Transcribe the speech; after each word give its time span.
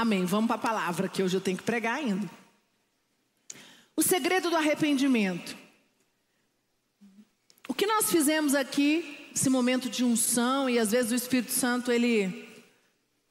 Amém. 0.00 0.24
Vamos 0.24 0.46
para 0.46 0.54
a 0.54 0.60
palavra, 0.60 1.08
que 1.08 1.24
hoje 1.24 1.36
eu 1.36 1.40
tenho 1.40 1.56
que 1.56 1.64
pregar 1.64 1.96
ainda. 1.96 2.30
O 3.96 4.02
segredo 4.02 4.48
do 4.48 4.54
arrependimento. 4.54 5.56
O 7.68 7.74
que 7.74 7.84
nós 7.84 8.08
fizemos 8.08 8.54
aqui, 8.54 9.28
esse 9.34 9.50
momento 9.50 9.90
de 9.90 10.04
unção, 10.04 10.70
e 10.70 10.78
às 10.78 10.92
vezes 10.92 11.10
o 11.10 11.16
Espírito 11.16 11.50
Santo, 11.50 11.90
ele 11.90 12.48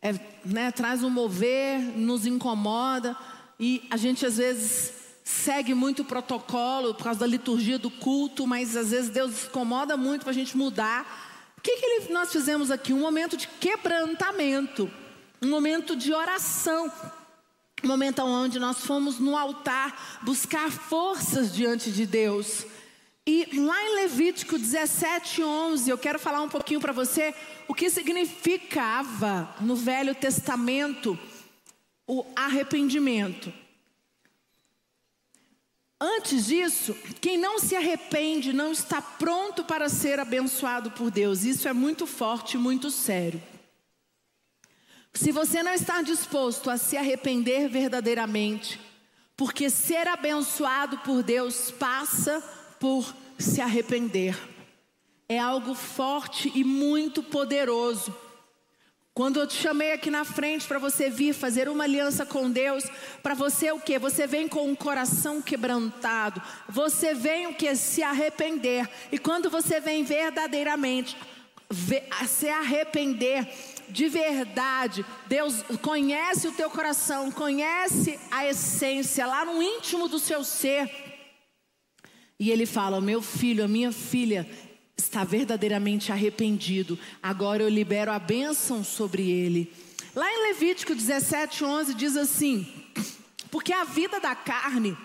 é, 0.02 0.14
né, 0.44 0.70
traz 0.74 1.04
um 1.04 1.10
mover, 1.10 1.80
nos 1.80 2.26
incomoda, 2.26 3.16
e 3.58 3.88
a 3.90 3.96
gente 3.96 4.26
às 4.26 4.36
vezes 4.36 4.92
segue 5.24 5.74
muito 5.74 6.02
o 6.02 6.06
protocolo 6.06 6.94
por 6.96 7.06
causa 7.06 7.22
da 7.22 7.28
liturgia 7.28 7.80
do 7.80 7.90
culto, 7.90 8.46
mas 8.46 8.76
às 8.76 8.92
vezes 8.92 9.10
Deus 9.10 9.46
incomoda 9.46 9.96
muito 9.96 10.24
para 10.24 10.32
a 10.32 10.36
gente 10.36 10.58
mudar. 10.58 11.54
O 11.58 11.62
que, 11.62 11.78
que 11.78 11.86
ele, 11.86 12.14
nós 12.14 12.30
fizemos 12.30 12.70
aqui? 12.72 12.92
Um 12.92 13.00
momento 13.00 13.38
de 13.38 13.48
quebrantamento, 13.48 14.92
um 15.42 15.50
momento 15.50 15.96
de 15.96 16.14
oração 16.14 16.92
momento 17.84 18.24
onde 18.24 18.60
nós 18.60 18.80
fomos 18.80 19.20
no 19.20 19.38
altar 19.38 20.20
buscar 20.24 20.72
forças 20.72 21.54
diante 21.54 21.92
de 21.92 22.06
Deus. 22.06 22.66
E 23.26 23.60
lá 23.60 23.84
em 23.84 23.96
Levítico 23.96 24.58
17, 24.58 25.44
11, 25.44 25.90
eu 25.90 25.98
quero 25.98 26.18
falar 26.18 26.42
um 26.42 26.50
pouquinho 26.50 26.80
para 26.80 26.94
você 26.94 27.36
o 27.68 27.74
que 27.74 27.90
significava 27.90 29.54
no 29.60 29.76
Velho 29.76 30.16
Testamento 30.16 31.20
o 32.08 32.26
arrependimento. 32.36 33.54
Antes 36.00 36.46
disso, 36.46 36.96
quem 37.20 37.38
não 37.38 37.60
se 37.60 37.76
arrepende 37.76 38.54
não 38.54 38.72
está 38.72 39.02
pronto 39.02 39.64
para 39.66 39.90
ser 39.90 40.20
abençoado 40.20 40.92
por 40.92 41.12
Deus. 41.12 41.44
Isso 41.44 41.68
é 41.68 41.74
muito 41.74 42.06
forte, 42.06 42.58
muito 42.58 42.90
sério. 42.90 43.42
Se 45.18 45.32
você 45.32 45.64
não 45.64 45.74
está 45.74 46.04
disposto 46.04 46.70
a 46.70 46.78
se 46.78 46.96
arrepender 46.96 47.68
verdadeiramente, 47.68 48.80
porque 49.36 49.68
ser 49.68 50.08
abençoado 50.08 51.00
por 51.00 51.24
Deus 51.24 51.72
passa 51.72 52.40
por 52.80 53.16
se 53.36 53.60
arrepender. 53.60 54.38
É 55.28 55.40
algo 55.40 55.74
forte 55.74 56.52
e 56.54 56.64
muito 56.64 57.24
poderoso. 57.24 58.16
Quando 59.12 59.40
eu 59.40 59.48
te 59.48 59.56
chamei 59.56 59.92
aqui 59.92 60.12
na 60.12 60.24
frente 60.24 60.68
para 60.68 60.78
você 60.78 61.10
vir 61.10 61.34
fazer 61.34 61.68
uma 61.68 61.86
aliança 61.86 62.24
com 62.24 62.52
Deus, 62.52 62.84
para 63.24 63.34
você 63.34 63.72
o 63.72 63.80
que? 63.80 63.98
Você 63.98 64.28
vem 64.28 64.48
com 64.48 64.70
um 64.70 64.76
coração 64.76 65.42
quebrantado. 65.42 66.40
Você 66.70 67.16
vem 67.16 67.48
o 67.48 67.56
que? 67.56 67.76
Se 67.76 68.04
arrepender. 68.04 68.88
E 69.12 69.18
quando 69.18 69.50
você 69.50 69.80
vem 69.80 70.04
verdadeiramente 70.04 71.18
se 72.28 72.48
arrepender, 72.48 73.48
de 73.90 74.08
verdade, 74.08 75.06
Deus 75.28 75.64
conhece 75.82 76.48
o 76.48 76.52
teu 76.52 76.70
coração, 76.70 77.32
conhece 77.32 78.20
a 78.30 78.46
essência 78.46 79.26
lá 79.26 79.46
no 79.46 79.62
íntimo 79.62 80.08
do 80.08 80.20
seu 80.20 80.44
ser. 80.44 80.90
E 82.40 82.52
ele 82.52 82.66
fala: 82.66 83.02
Meu 83.02 83.22
filho, 83.22 83.64
a 83.64 83.68
minha 83.68 83.92
filha 83.92 84.48
está 84.98 85.24
verdadeiramente 85.24 86.12
arrependido. 86.12 86.98
Agora 87.22 87.64
eu 87.64 87.70
libero 87.70 88.12
a 88.12 88.20
bênção 88.20 88.84
sobre 88.84 89.30
ele. 89.30 89.72
Lá 90.16 90.30
em 90.32 90.48
Levítico 90.48 90.94
17, 90.94 91.64
11 91.64 91.94
diz 91.94 92.18
assim: 92.18 92.68
Porque 93.50 93.74
a 93.74 93.84
vida 93.84 94.20
da 94.20 94.36
carne 94.36 94.98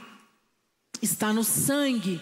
está 1.01 1.33
no 1.33 1.45
sangue, 1.45 2.21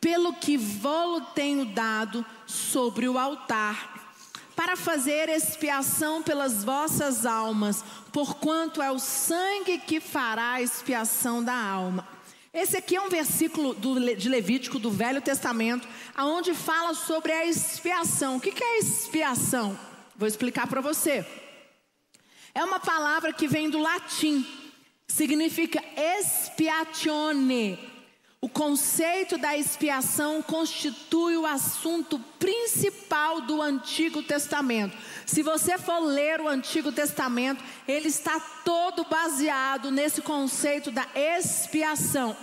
pelo 0.00 0.34
que 0.34 0.56
vou 0.56 1.20
tenho 1.20 1.64
dado 1.64 2.24
sobre 2.46 3.08
o 3.08 3.18
altar 3.18 3.95
para 4.56 4.74
fazer 4.74 5.28
expiação 5.28 6.22
pelas 6.22 6.64
vossas 6.64 7.26
almas, 7.26 7.84
porquanto 8.10 8.80
é 8.80 8.90
o 8.90 8.98
sangue 8.98 9.78
que 9.78 10.00
fará 10.00 10.62
expiação 10.62 11.44
da 11.44 11.54
alma. 11.54 12.08
Esse 12.54 12.78
aqui 12.78 12.96
é 12.96 13.02
um 13.02 13.10
versículo 13.10 13.74
do, 13.74 14.16
de 14.16 14.30
Levítico 14.30 14.78
do 14.78 14.90
Velho 14.90 15.20
Testamento, 15.20 15.86
aonde 16.14 16.54
fala 16.54 16.94
sobre 16.94 17.30
a 17.30 17.44
expiação. 17.44 18.36
O 18.36 18.40
que, 18.40 18.50
que 18.50 18.64
é 18.64 18.78
expiação? 18.78 19.78
Vou 20.16 20.26
explicar 20.26 20.66
para 20.66 20.80
você. 20.80 21.26
É 22.54 22.64
uma 22.64 22.80
palavra 22.80 23.34
que 23.34 23.46
vem 23.46 23.68
do 23.68 23.78
latim, 23.78 24.46
significa 25.06 25.84
expiatione 26.18 27.78
o 28.40 28.48
conceito 28.48 29.38
da 29.38 29.56
expiação 29.56 30.42
constitui 30.42 31.36
o 31.36 31.46
assunto 31.46 32.18
principal 32.38 33.40
do 33.40 33.62
Antigo 33.62 34.22
Testamento. 34.22 34.96
Se 35.24 35.42
você 35.42 35.78
for 35.78 36.00
ler 36.00 36.40
o 36.40 36.48
Antigo 36.48 36.92
Testamento, 36.92 37.64
ele 37.88 38.08
está 38.08 38.38
todo 38.64 39.04
baseado 39.04 39.90
nesse 39.90 40.20
conceito 40.20 40.90
da 40.90 41.06
expiação. 41.14 42.36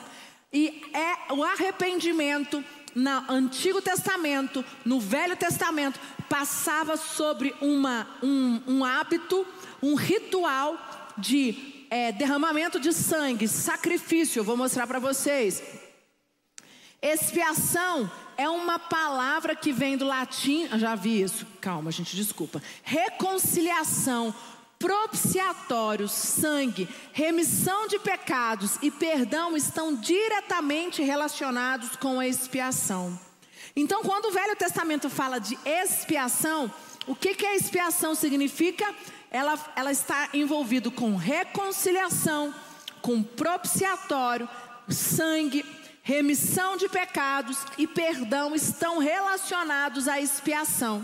E 0.51 0.81
é 0.93 1.33
o 1.33 1.43
arrependimento 1.43 2.63
no 2.95 3.31
Antigo 3.31 3.81
Testamento, 3.81 4.65
no 4.83 4.99
Velho 4.99 5.35
Testamento, 5.35 5.99
passava 6.27 6.97
sobre 6.97 7.55
uma, 7.61 8.07
um, 8.21 8.61
um 8.67 8.85
hábito, 8.85 9.45
um 9.81 9.95
ritual 9.95 10.77
de 11.17 11.85
é, 11.89 12.11
derramamento 12.11 12.79
de 12.79 12.91
sangue, 12.91 13.47
sacrifício. 13.47 14.39
Eu 14.39 14.43
vou 14.43 14.57
mostrar 14.57 14.87
para 14.87 14.99
vocês. 14.99 15.82
Expiação 17.03 18.09
é 18.37 18.49
uma 18.49 18.79
palavra 18.79 19.57
que 19.57 19.73
vem 19.73 19.97
do 19.97 20.05
latim, 20.05 20.69
já 20.77 20.95
vi 20.95 21.21
isso, 21.21 21.45
calma, 21.59 21.91
gente, 21.91 22.15
desculpa. 22.15 22.63
Reconciliação, 22.81 24.33
propiciatório, 24.79 26.07
sangue, 26.07 26.87
remissão 27.11 27.87
de 27.87 27.99
pecados 27.99 28.77
e 28.81 28.89
perdão 28.89 29.57
estão 29.57 29.93
diretamente 29.93 31.03
relacionados 31.03 31.97
com 31.97 32.21
a 32.21 32.25
expiação. 32.25 33.19
Então, 33.75 34.01
quando 34.01 34.27
o 34.27 34.31
Velho 34.31 34.55
Testamento 34.55 35.09
fala 35.09 35.39
de 35.39 35.59
expiação, 35.65 36.71
o 37.05 37.13
que, 37.13 37.35
que 37.35 37.45
a 37.45 37.55
expiação 37.55 38.15
significa? 38.15 38.85
Ela, 39.29 39.59
ela 39.75 39.91
está 39.91 40.29
envolvida 40.33 40.89
com 40.89 41.17
reconciliação, 41.17 42.55
com 43.01 43.21
propiciatório, 43.21 44.47
sangue, 44.87 45.65
remissão 46.03 46.75
de 46.75 46.89
pecados 46.89 47.57
e 47.77 47.87
perdão 47.87 48.53
estão 48.53 48.99
relacionados 48.99 50.07
à 50.09 50.19
expiação. 50.19 51.03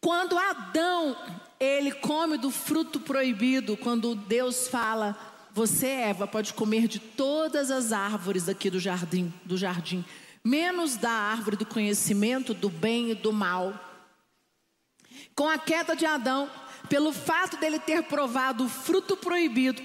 Quando 0.00 0.38
Adão, 0.38 1.16
ele 1.58 1.90
come 1.92 2.38
do 2.38 2.50
fruto 2.50 3.00
proibido, 3.00 3.76
quando 3.76 4.14
Deus 4.14 4.68
fala, 4.68 5.18
você 5.52 5.88
Eva 5.88 6.28
pode 6.28 6.54
comer 6.54 6.86
de 6.86 7.00
todas 7.00 7.72
as 7.72 7.92
árvores 7.92 8.48
aqui 8.48 8.70
do 8.70 8.78
jardim, 8.78 9.34
do 9.44 9.58
jardim, 9.58 10.04
menos 10.44 10.96
da 10.96 11.10
árvore 11.10 11.56
do 11.56 11.66
conhecimento 11.66 12.54
do 12.54 12.70
bem 12.70 13.10
e 13.10 13.14
do 13.14 13.32
mal. 13.32 13.74
Com 15.34 15.48
a 15.48 15.58
queda 15.58 15.96
de 15.96 16.06
Adão, 16.06 16.48
pelo 16.88 17.12
fato 17.12 17.56
dele 17.56 17.80
ter 17.80 18.04
provado 18.04 18.64
o 18.64 18.68
fruto 18.68 19.16
proibido, 19.16 19.82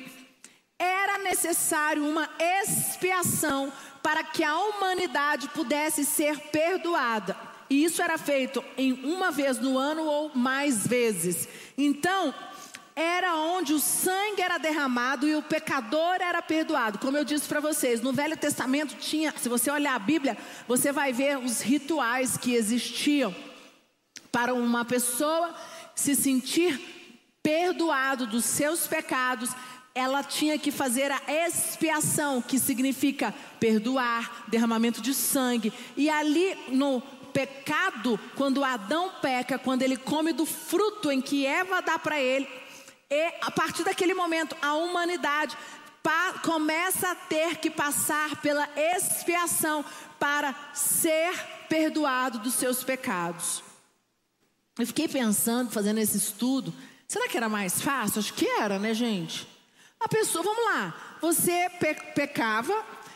era 0.79 1.17
necessário 1.19 2.05
uma 2.05 2.29
expiação 2.39 3.71
para 4.03 4.23
que 4.23 4.43
a 4.43 4.57
humanidade 4.57 5.47
pudesse 5.49 6.05
ser 6.05 6.37
perdoada. 6.51 7.35
E 7.69 7.83
isso 7.83 8.01
era 8.01 8.17
feito 8.17 8.63
em 8.77 8.93
uma 9.03 9.31
vez 9.31 9.57
no 9.57 9.77
ano 9.77 10.03
ou 10.03 10.31
mais 10.35 10.85
vezes. 10.85 11.47
Então, 11.77 12.33
era 12.95 13.35
onde 13.35 13.73
o 13.73 13.79
sangue 13.79 14.41
era 14.41 14.57
derramado 14.57 15.27
e 15.27 15.35
o 15.35 15.41
pecador 15.41 16.17
era 16.21 16.41
perdoado. 16.41 16.99
Como 16.99 17.17
eu 17.17 17.25
disse 17.25 17.47
para 17.47 17.59
vocês, 17.59 18.01
no 18.01 18.13
Velho 18.13 18.37
Testamento 18.37 18.95
tinha, 18.95 19.33
se 19.35 19.49
você 19.49 19.69
olhar 19.71 19.95
a 19.95 19.99
Bíblia, 19.99 20.37
você 20.67 20.91
vai 20.91 21.11
ver 21.11 21.37
os 21.37 21.61
rituais 21.61 22.37
que 22.37 22.53
existiam 22.53 23.35
para 24.31 24.53
uma 24.53 24.85
pessoa 24.85 25.53
se 25.95 26.15
sentir 26.15 26.79
perdoado 27.41 28.27
dos 28.27 28.45
seus 28.45 28.87
pecados 28.87 29.49
ela 29.95 30.21
tinha 30.21 30.59
que 30.59 30.71
fazer 30.71 31.09
a 31.09 31.21
expiação, 31.27 32.41
que 32.41 32.59
significa 32.59 33.33
perdoar, 33.61 34.43
derramamento 34.49 35.01
de 35.01 35.13
sangue. 35.13 35.71
E 35.95 36.09
ali 36.09 36.53
no 36.67 37.01
pecado, 37.31 38.19
quando 38.35 38.63
Adão 38.63 39.13
peca, 39.21 39.57
quando 39.57 39.83
ele 39.83 39.95
come 39.95 40.33
do 40.33 40.45
fruto 40.45 41.09
em 41.09 41.21
que 41.21 41.45
Eva 41.45 41.81
dá 41.81 41.97
para 41.97 42.19
ele, 42.19 42.45
e 43.09 43.33
a 43.41 43.49
partir 43.49 43.85
daquele 43.85 44.13
momento 44.13 44.55
a 44.61 44.73
humanidade 44.73 45.57
começa 46.43 47.11
a 47.11 47.15
ter 47.15 47.57
que 47.57 47.69
passar 47.69 48.41
pela 48.41 48.69
expiação 48.75 49.83
para 50.19 50.53
ser 50.73 51.33
perdoado 51.67 52.39
dos 52.39 52.53
seus 52.53 52.83
pecados. 52.83 53.63
Eu 54.77 54.85
fiquei 54.85 55.07
pensando, 55.07 55.71
fazendo 55.71 55.99
esse 55.99 56.17
estudo, 56.17 56.73
será 57.07 57.27
que 57.27 57.37
era 57.37 57.49
mais 57.49 57.81
fácil? 57.81 58.19
Acho 58.19 58.33
que 58.33 58.45
era, 58.45 58.77
né, 58.77 58.93
gente? 58.93 59.54
A 59.99 60.07
pessoa, 60.07 60.43
vamos 60.43 60.65
lá, 60.65 61.17
você 61.19 61.69
pe 61.79 61.95
pecava, 62.13 62.73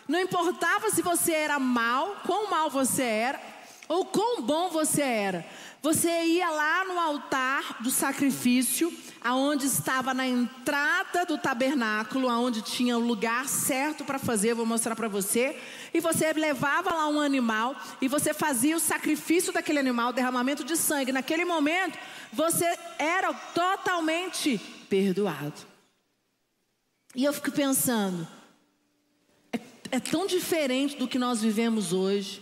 não 0.08 0.20
importava 0.20 0.90
se 0.90 1.02
você 1.02 1.34
era 1.34 1.60
mal, 1.60 2.18
quão 2.26 2.50
mal 2.50 2.70
você 2.70 3.04
era, 3.04 3.40
ou 3.88 4.06
quão 4.06 4.42
bom 4.42 4.70
você 4.70 5.02
era. 5.02 5.46
Você 5.82 6.10
ia 6.10 6.50
lá 6.50 6.84
no 6.84 7.00
altar 7.00 7.82
do 7.82 7.90
sacrifício, 7.90 8.92
aonde 9.22 9.66
estava 9.68 10.14
na 10.14 10.28
entrada 10.28 11.26
do 11.26 11.38
tabernáculo, 11.38 12.28
aonde 12.28 12.62
tinha 12.62 12.98
o 12.98 13.06
lugar 13.06 13.48
certo 13.48 14.04
para 14.04 14.20
fazer, 14.20 14.54
vou 14.54 14.66
mostrar 14.66 14.96
para 14.96 15.08
você. 15.08 15.58
E 15.94 16.00
você 16.00 16.34
levava 16.34 16.94
lá 16.94 17.08
um 17.08 17.22
animal 17.22 17.76
e 18.02 18.08
você 18.08 18.34
fazia 18.34 18.76
o 18.76 18.80
sacrifício 18.80 19.54
daquele 19.54 19.80
animal, 19.80 20.12
derramamento 20.12 20.64
de 20.64 20.76
sangue. 20.76 21.12
Naquele 21.12 21.46
momento, 21.46 21.98
você 22.34 22.78
era 22.98 23.34
totalmente 23.34 24.58
perdoado. 24.90 25.69
E 27.16 27.24
eu 27.24 27.34
fico 27.34 27.52
pensando, 27.52 28.28
é, 29.52 29.60
é 29.92 30.00
tão 30.00 30.28
diferente 30.28 30.96
do 30.96 31.08
que 31.08 31.18
nós 31.18 31.42
vivemos 31.42 31.92
hoje. 31.92 32.42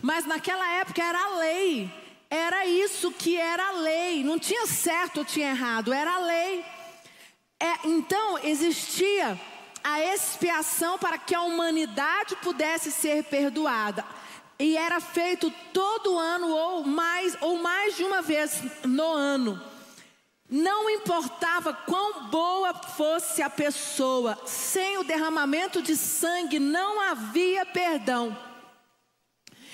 Mas 0.00 0.26
naquela 0.26 0.68
época 0.74 1.02
era 1.02 1.18
a 1.18 1.38
lei. 1.38 1.90
Era 2.28 2.66
isso 2.66 3.12
que 3.12 3.36
era 3.36 3.68
a 3.68 3.72
lei. 3.72 4.24
Não 4.24 4.38
tinha 4.38 4.66
certo 4.66 5.18
ou 5.18 5.24
tinha 5.24 5.50
errado, 5.50 5.92
era 5.92 6.14
a 6.14 6.18
lei. 6.18 6.64
É, 7.60 7.86
então 7.86 8.38
existia 8.42 9.38
a 9.84 10.00
expiação 10.14 10.98
para 10.98 11.18
que 11.18 11.34
a 11.34 11.42
humanidade 11.42 12.36
pudesse 12.36 12.90
ser 12.90 13.24
perdoada. 13.24 14.04
E 14.58 14.76
era 14.76 15.00
feito 15.00 15.52
todo 15.72 16.18
ano 16.18 16.48
ou 16.48 16.84
mais 16.84 17.36
ou 17.40 17.58
mais 17.58 17.96
de 17.96 18.04
uma 18.04 18.22
vez 18.22 18.62
no 18.84 19.12
ano. 19.12 19.71
Não 20.54 20.90
importava 20.90 21.72
quão 21.72 22.24
boa 22.24 22.74
fosse 22.74 23.40
a 23.40 23.48
pessoa, 23.48 24.38
sem 24.44 24.98
o 24.98 25.02
derramamento 25.02 25.80
de 25.80 25.96
sangue 25.96 26.58
não 26.58 27.00
havia 27.00 27.64
perdão. 27.64 28.36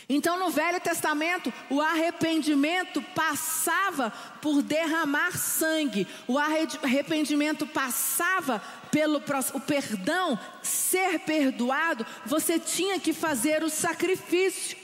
Então, 0.09 0.39
no 0.39 0.51
Velho 0.51 0.81
Testamento, 0.81 1.53
o 1.69 1.81
arrependimento 1.81 3.03
passava 3.03 4.13
por 4.41 4.63
derramar 4.63 5.37
sangue, 5.37 6.07
o 6.29 6.39
arrependimento 6.39 7.67
passava 7.67 8.63
pelo 8.93 9.21
o 9.55 9.61
perdão, 9.61 10.39
ser 10.63 11.19
perdoado, 11.19 12.07
você 12.25 12.57
tinha 12.57 13.01
que 13.01 13.13
fazer 13.13 13.65
o 13.65 13.69
sacrifício. 13.69 14.79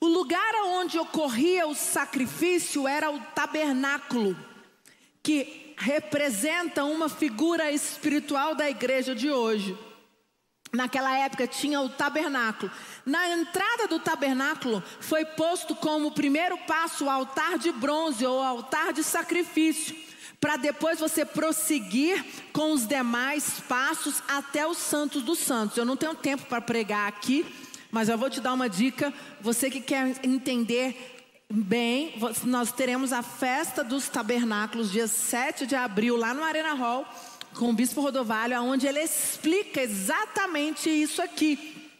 O 0.00 0.08
lugar 0.08 0.52
onde 0.64 0.98
ocorria 0.98 1.68
o 1.68 1.76
sacrifício 1.76 2.88
era 2.88 3.08
o 3.08 3.20
tabernáculo, 3.20 4.36
que 5.22 5.74
representa 5.76 6.84
uma 6.84 7.08
figura 7.08 7.70
espiritual 7.70 8.54
da 8.54 8.68
igreja 8.68 9.14
de 9.14 9.30
hoje. 9.30 9.76
Naquela 10.72 11.14
época 11.18 11.46
tinha 11.46 11.80
o 11.80 11.88
tabernáculo. 11.90 12.72
Na 13.04 13.28
entrada 13.28 13.86
do 13.86 13.98
tabernáculo 13.98 14.82
foi 15.00 15.24
posto 15.24 15.74
como 15.74 16.12
primeiro 16.12 16.56
passo 16.66 17.04
o 17.04 17.10
altar 17.10 17.58
de 17.58 17.70
bronze 17.70 18.24
ou 18.24 18.42
altar 18.42 18.92
de 18.92 19.04
sacrifício, 19.04 19.94
para 20.40 20.56
depois 20.56 20.98
você 20.98 21.26
prosseguir 21.26 22.24
com 22.52 22.72
os 22.72 22.86
demais 22.86 23.60
passos 23.68 24.22
até 24.26 24.66
os 24.66 24.78
santos 24.78 25.22
dos 25.22 25.38
santos. 25.38 25.76
Eu 25.76 25.84
não 25.84 25.96
tenho 25.96 26.14
tempo 26.14 26.46
para 26.46 26.60
pregar 26.60 27.06
aqui, 27.06 27.44
mas 27.90 28.08
eu 28.08 28.16
vou 28.16 28.30
te 28.30 28.40
dar 28.40 28.54
uma 28.54 28.68
dica. 28.68 29.12
Você 29.42 29.70
que 29.70 29.80
quer 29.80 30.16
entender 30.24 31.21
bem, 31.52 32.14
nós 32.44 32.72
teremos 32.72 33.12
a 33.12 33.22
festa 33.22 33.84
dos 33.84 34.08
tabernáculos 34.08 34.90
dia 34.90 35.06
7 35.06 35.66
de 35.66 35.74
abril 35.74 36.16
lá 36.16 36.32
no 36.32 36.42
Arena 36.42 36.72
Hall 36.72 37.06
com 37.54 37.68
o 37.68 37.74
bispo 37.74 38.00
Rodovalho, 38.00 38.58
onde 38.62 38.86
ele 38.86 39.00
explica 39.00 39.82
exatamente 39.82 40.88
isso 40.88 41.20
aqui. 41.20 41.90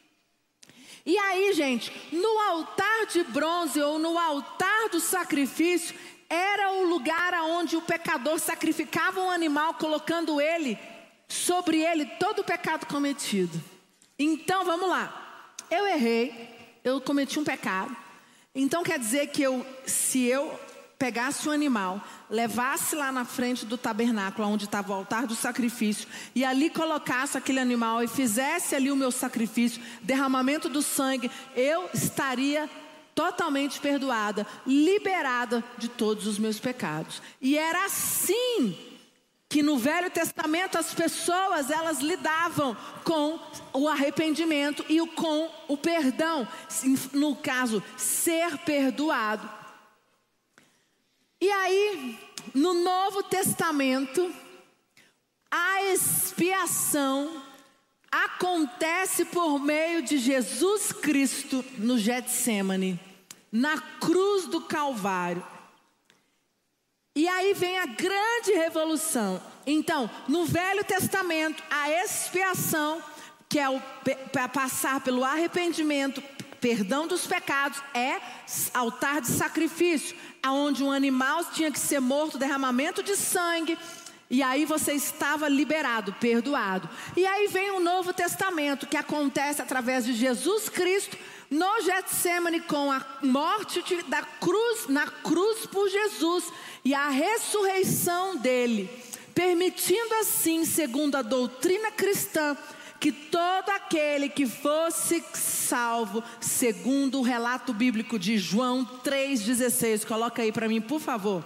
E 1.04 1.18
aí, 1.18 1.52
gente, 1.52 1.92
no 2.10 2.38
altar 2.48 3.06
de 3.06 3.24
bronze 3.24 3.80
ou 3.82 3.98
no 3.98 4.16
altar 4.18 4.88
do 4.88 5.00
sacrifício, 5.00 5.94
era 6.30 6.72
o 6.72 6.84
lugar 6.84 7.34
aonde 7.34 7.76
o 7.76 7.82
pecador 7.82 8.38
sacrificava 8.38 9.20
um 9.20 9.30
animal, 9.30 9.74
colocando 9.74 10.40
ele 10.40 10.78
sobre 11.28 11.82
ele 11.82 12.06
todo 12.06 12.38
o 12.38 12.44
pecado 12.44 12.86
cometido. 12.86 13.62
Então, 14.18 14.64
vamos 14.64 14.88
lá. 14.88 15.54
Eu 15.70 15.86
errei, 15.86 16.78
eu 16.82 17.00
cometi 17.00 17.38
um 17.38 17.44
pecado. 17.44 18.01
Então 18.54 18.82
quer 18.82 18.98
dizer 18.98 19.28
que 19.28 19.42
eu, 19.42 19.66
se 19.86 20.24
eu 20.24 20.58
pegasse 20.98 21.48
o 21.48 21.50
animal, 21.50 22.00
levasse 22.30 22.94
lá 22.94 23.10
na 23.10 23.24
frente 23.24 23.66
do 23.66 23.76
tabernáculo, 23.76 24.46
onde 24.46 24.66
estava 24.66 24.92
o 24.92 24.94
altar 24.94 25.26
do 25.26 25.34
sacrifício, 25.34 26.06
e 26.34 26.44
ali 26.44 26.70
colocasse 26.70 27.36
aquele 27.36 27.58
animal 27.58 28.04
e 28.04 28.08
fizesse 28.08 28.74
ali 28.76 28.90
o 28.90 28.96
meu 28.96 29.10
sacrifício, 29.10 29.82
derramamento 30.02 30.68
do 30.68 30.82
sangue, 30.82 31.30
eu 31.56 31.90
estaria 31.92 32.70
totalmente 33.14 33.80
perdoada, 33.80 34.46
liberada 34.66 35.64
de 35.76 35.88
todos 35.88 36.26
os 36.26 36.38
meus 36.38 36.60
pecados. 36.60 37.20
E 37.40 37.58
era 37.58 37.86
assim 37.86 38.91
que 39.52 39.62
no 39.62 39.76
Velho 39.76 40.08
Testamento 40.08 40.78
as 40.78 40.94
pessoas 40.94 41.70
elas 41.70 41.98
lidavam 41.98 42.74
com 43.04 43.38
o 43.74 43.86
arrependimento 43.86 44.82
e 44.88 44.98
com 45.08 45.50
o 45.68 45.76
perdão, 45.76 46.48
no 47.12 47.36
caso, 47.36 47.84
ser 47.94 48.56
perdoado. 48.60 49.46
E 51.38 51.50
aí, 51.50 52.18
no 52.54 52.72
Novo 52.72 53.22
Testamento, 53.24 54.34
a 55.50 55.82
expiação 55.82 57.42
acontece 58.10 59.26
por 59.26 59.58
meio 59.58 60.00
de 60.00 60.16
Jesus 60.16 60.92
Cristo 60.92 61.62
no 61.76 61.98
Getsemane, 61.98 62.98
na 63.52 63.78
cruz 64.00 64.46
do 64.46 64.62
Calvário. 64.62 65.51
E 67.14 67.28
aí 67.28 67.52
vem 67.52 67.78
a 67.78 67.86
grande 67.86 68.52
revolução. 68.52 69.40
Então, 69.66 70.08
no 70.26 70.46
Velho 70.46 70.82
Testamento, 70.82 71.62
a 71.70 71.90
expiação, 71.90 73.02
que 73.48 73.58
é 73.58 73.68
o 73.68 73.80
passar 74.52 75.00
pelo 75.00 75.22
arrependimento, 75.22 76.22
perdão 76.58 77.06
dos 77.06 77.26
pecados, 77.26 77.82
é 77.92 78.18
altar 78.72 79.20
de 79.20 79.26
sacrifício 79.26 80.16
aonde 80.42 80.82
um 80.82 80.90
animal 80.90 81.44
tinha 81.44 81.70
que 81.70 81.78
ser 81.78 82.00
morto, 82.00 82.38
derramamento 82.38 83.02
de 83.02 83.14
sangue, 83.14 83.78
e 84.30 84.42
aí 84.42 84.64
você 84.64 84.94
estava 84.94 85.46
liberado, 85.48 86.14
perdoado. 86.14 86.88
E 87.14 87.26
aí 87.26 87.46
vem 87.48 87.70
o 87.72 87.80
Novo 87.80 88.14
Testamento, 88.14 88.86
que 88.86 88.96
acontece 88.96 89.60
através 89.60 90.06
de 90.06 90.14
Jesus 90.14 90.70
Cristo 90.70 91.16
no 91.50 91.80
Getsemane 91.82 92.60
com 92.60 92.90
a 92.90 93.04
morte 93.22 94.02
da 94.04 94.22
cruz, 94.22 94.88
na 94.88 95.06
cruz 95.06 95.66
por 95.66 95.88
Jesus 95.88 96.44
e 96.84 96.94
a 96.94 97.08
ressurreição 97.08 98.36
dele, 98.36 98.88
permitindo 99.34 100.14
assim, 100.20 100.64
segundo 100.64 101.16
a 101.16 101.22
doutrina 101.22 101.90
cristã, 101.90 102.56
que 102.98 103.10
todo 103.10 103.68
aquele 103.70 104.28
que 104.28 104.46
fosse 104.46 105.24
salvo, 105.34 106.22
segundo 106.40 107.18
o 107.18 107.22
relato 107.22 107.72
bíblico 107.72 108.18
de 108.18 108.38
João 108.38 108.84
3,16, 109.04 110.06
coloca 110.06 110.42
aí 110.42 110.52
para 110.52 110.68
mim, 110.68 110.80
por 110.80 111.00
favor. 111.00 111.44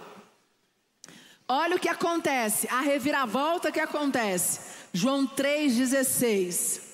Olha 1.47 1.77
o 1.77 1.79
que 1.79 1.89
acontece, 1.89 2.67
a 2.69 2.81
reviravolta 2.81 3.71
que 3.71 3.79
acontece. 3.79 4.59
João 4.93 5.25
3,16. 5.25 6.86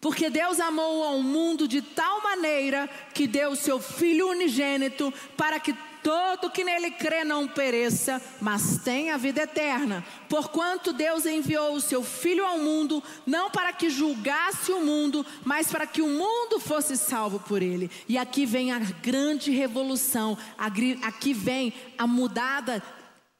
Porque 0.00 0.28
Deus 0.30 0.60
amou 0.60 1.04
ao 1.04 1.22
mundo 1.22 1.66
de 1.66 1.80
tal 1.80 2.22
maneira 2.22 2.88
que 3.14 3.26
deu 3.26 3.50
o 3.50 3.56
seu 3.56 3.80
Filho 3.80 4.28
unigênito 4.28 5.12
para 5.36 5.58
que 5.58 5.74
todo 6.06 6.50
que 6.50 6.62
nele 6.62 6.92
crê 6.92 7.24
não 7.24 7.48
pereça, 7.48 8.22
mas 8.40 8.78
tenha 8.84 9.14
a 9.14 9.18
vida 9.18 9.42
eterna. 9.42 10.04
Porquanto 10.28 10.92
Deus 10.92 11.26
enviou 11.26 11.74
o 11.74 11.80
seu 11.80 12.04
Filho 12.04 12.46
ao 12.46 12.60
mundo, 12.60 13.02
não 13.26 13.50
para 13.50 13.72
que 13.72 13.90
julgasse 13.90 14.70
o 14.70 14.84
mundo, 14.84 15.26
mas 15.44 15.66
para 15.66 15.84
que 15.84 16.00
o 16.00 16.08
mundo 16.08 16.60
fosse 16.60 16.96
salvo 16.96 17.40
por 17.40 17.60
ele. 17.60 17.90
E 18.08 18.16
aqui 18.16 18.46
vem 18.46 18.70
a 18.70 18.78
grande 18.78 19.50
revolução, 19.50 20.38
aqui 21.02 21.32
vem 21.32 21.72
a 21.98 22.06
mudada 22.06 22.80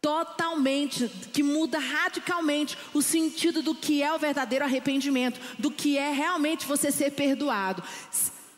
totalmente, 0.06 1.08
que 1.32 1.42
muda 1.42 1.80
radicalmente 1.80 2.78
o 2.94 3.02
sentido 3.02 3.60
do 3.60 3.74
que 3.74 4.04
é 4.04 4.12
o 4.14 4.18
verdadeiro 4.20 4.64
arrependimento, 4.64 5.40
do 5.58 5.68
que 5.68 5.98
é 5.98 6.12
realmente 6.12 6.64
você 6.64 6.92
ser 6.92 7.10
perdoado. 7.10 7.82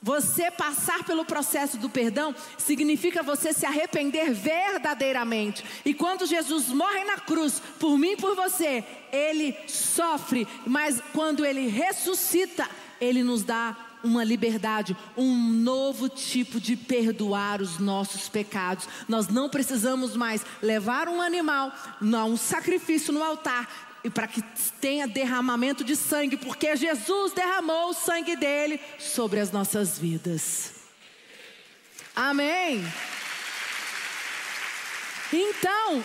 Você 0.02 0.50
passar 0.50 1.05
pelo 1.05 1.25
processo 1.25 1.78
do 1.78 1.88
perdão 1.88 2.35
significa 2.59 3.23
você 3.23 3.55
se 3.55 3.64
arrepender 3.64 4.31
verdadeiramente. 4.31 5.64
E 5.87 5.95
quando 5.95 6.26
Jesus 6.26 6.69
morre 6.69 7.02
na 7.05 7.17
cruz, 7.17 7.62
por 7.81 7.97
mim 7.97 8.12
e 8.12 8.17
por 8.19 8.37
você, 8.37 8.85
ele 9.11 9.57
sofre, 9.67 10.47
mas 10.67 11.00
quando 11.14 11.47
ele 11.47 11.67
ressuscita, 11.67 12.69
ele 13.00 13.23
nos 13.23 13.43
dá 13.43 13.88
uma 14.02 14.25
liberdade, 14.25 14.97
um 15.17 15.35
novo 15.35 16.09
tipo 16.09 16.61
de 16.61 16.76
perdoar 16.76 17.61
os 17.61 17.78
nossos 17.78 18.28
pecados. 18.28 18.88
Nós 19.09 19.28
não 19.28 19.49
precisamos 19.49 20.17
mais 20.17 20.45
levar 20.62 21.09
um 21.09 21.21
animal, 21.21 21.73
um 22.00 22.37
sacrifício 22.37 23.12
no 23.12 23.23
altar 23.23 23.88
e 24.05 24.11
para 24.11 24.28
que 24.28 24.43
tenha 24.81 25.07
derramamento 25.07 25.83
de 25.83 25.97
sangue, 25.97 26.37
porque 26.37 26.76
Jesus 26.76 27.33
derramou 27.33 27.90
o 27.90 27.95
sangue 27.95 28.37
dele 28.37 28.81
sobre 28.99 29.40
as 29.40 29.50
nossas 29.50 29.99
vidas. 29.99 30.73
Amém. 32.14 32.85
Então, 35.33 36.05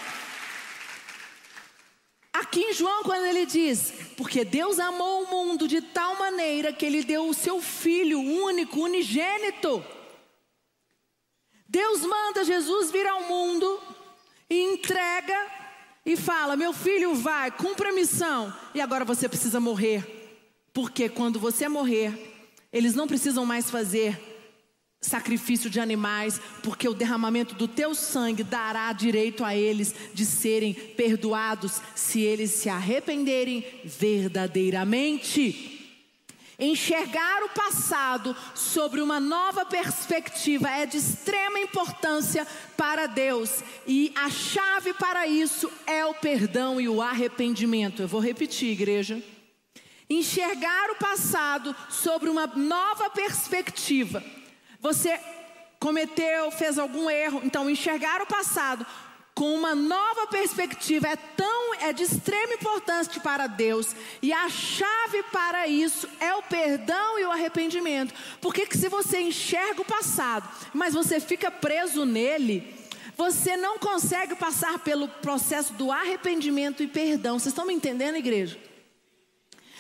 Aqui 2.34 2.62
em 2.62 2.74
João, 2.74 3.04
quando 3.04 3.26
ele 3.26 3.46
diz, 3.46 3.94
porque 4.18 4.44
Deus 4.44 4.80
amou 4.80 5.24
o 5.24 5.30
mundo 5.30 5.68
de 5.68 5.82
tal 5.82 6.18
maneira 6.18 6.74
que 6.74 6.84
ele 6.84 7.04
deu 7.04 7.28
o 7.30 7.34
seu 7.34 7.62
filho 7.62 8.20
único, 8.20 8.80
unigênito. 8.82 9.86
Deus 11.70 12.02
manda 12.02 12.44
Jesus 12.44 12.90
vir 12.90 13.06
ao 13.06 13.24
mundo 13.24 13.80
e 14.50 14.60
entrega 14.74 15.48
e 16.04 16.16
fala: 16.16 16.56
Meu 16.56 16.74
filho, 16.74 17.14
vai, 17.14 17.52
cumpra 17.52 17.90
a 17.90 17.94
missão. 17.94 18.52
E 18.74 18.82
agora 18.82 19.06
você 19.06 19.30
precisa 19.30 19.60
morrer. 19.60 20.04
Porque 20.74 21.08
quando 21.08 21.40
você 21.40 21.68
morrer, 21.68 22.12
eles 22.72 22.96
não 22.96 23.08
precisam 23.08 23.46
mais 23.46 23.70
fazer 23.70 24.33
sacrifício 25.04 25.70
de 25.70 25.80
animais, 25.80 26.42
porque 26.64 26.88
o 26.88 26.94
derramamento 26.94 27.54
do 27.54 27.68
teu 27.68 27.94
sangue 27.94 28.44
dará 28.44 28.92
direito 28.94 29.44
a 29.44 29.56
eles 29.56 29.94
de 30.14 30.26
serem 30.26 30.74
perdoados 30.74 31.82
se 31.94 32.22
eles 32.22 32.52
se 32.52 32.70
arrependerem 32.70 33.64
verdadeiramente. 33.84 35.70
Enxergar 36.58 37.44
o 37.44 37.50
passado 37.50 38.36
sobre 38.56 39.02
uma 39.02 39.20
nova 39.20 39.66
perspectiva 39.66 40.70
é 40.70 40.86
de 40.86 40.98
extrema 40.98 41.60
importância 41.60 42.48
para 42.78 43.06
Deus, 43.06 43.64
e 43.86 44.12
a 44.16 44.30
chave 44.30 44.94
para 44.94 45.28
isso 45.28 45.70
é 45.86 46.06
o 46.06 46.14
perdão 46.14 46.80
e 46.80 46.88
o 46.88 47.02
arrependimento. 47.02 48.02
Eu 48.02 48.08
vou 48.08 48.22
repetir, 48.22 48.72
igreja 48.72 49.22
enxergar 50.10 50.92
o 50.92 50.96
passado 50.96 51.76
sobre 51.90 52.30
uma 52.30 52.46
nova 52.46 53.10
perspectiva. 53.10 54.24
Você 54.84 55.18
cometeu, 55.80 56.52
fez 56.52 56.78
algum 56.78 57.10
erro, 57.10 57.40
então 57.42 57.70
enxergar 57.70 58.22
o 58.22 58.28
passado 58.28 58.86
com 59.34 59.56
uma 59.56 59.74
nova 59.74 60.28
perspectiva 60.28 61.08
é 61.08 61.16
tão 61.16 61.76
é 61.76 61.94
de 61.94 62.04
extrema 62.04 62.54
importância 62.54 63.20
para 63.22 63.48
Deus 63.48 63.96
e 64.22 64.34
a 64.34 64.50
chave 64.50 65.24
para 65.32 65.68
isso 65.68 66.08
é 66.20 66.36
o 66.36 66.44
perdão 66.44 67.18
e 67.18 67.24
o 67.24 67.32
arrependimento. 67.32 68.14
Porque 68.42 68.66
que 68.66 68.78
se 68.78 68.90
você 68.90 69.22
enxerga 69.22 69.82
o 69.82 69.86
passado, 69.86 70.48
mas 70.74 70.94
você 70.94 71.18
fica 71.18 71.50
preso 71.50 72.04
nele, 72.04 72.76
você 73.16 73.56
não 73.56 73.80
consegue 73.80 74.36
passar 74.36 74.80
pelo 74.80 75.08
processo 75.08 75.72
do 75.76 75.94
arrependimento 75.94 76.84
e 76.84 76.88
perdão. 76.88 77.40
Vocês 77.40 77.54
estão 77.54 77.66
me 77.66 77.74
entendendo, 77.74 78.18
igreja? 78.18 78.60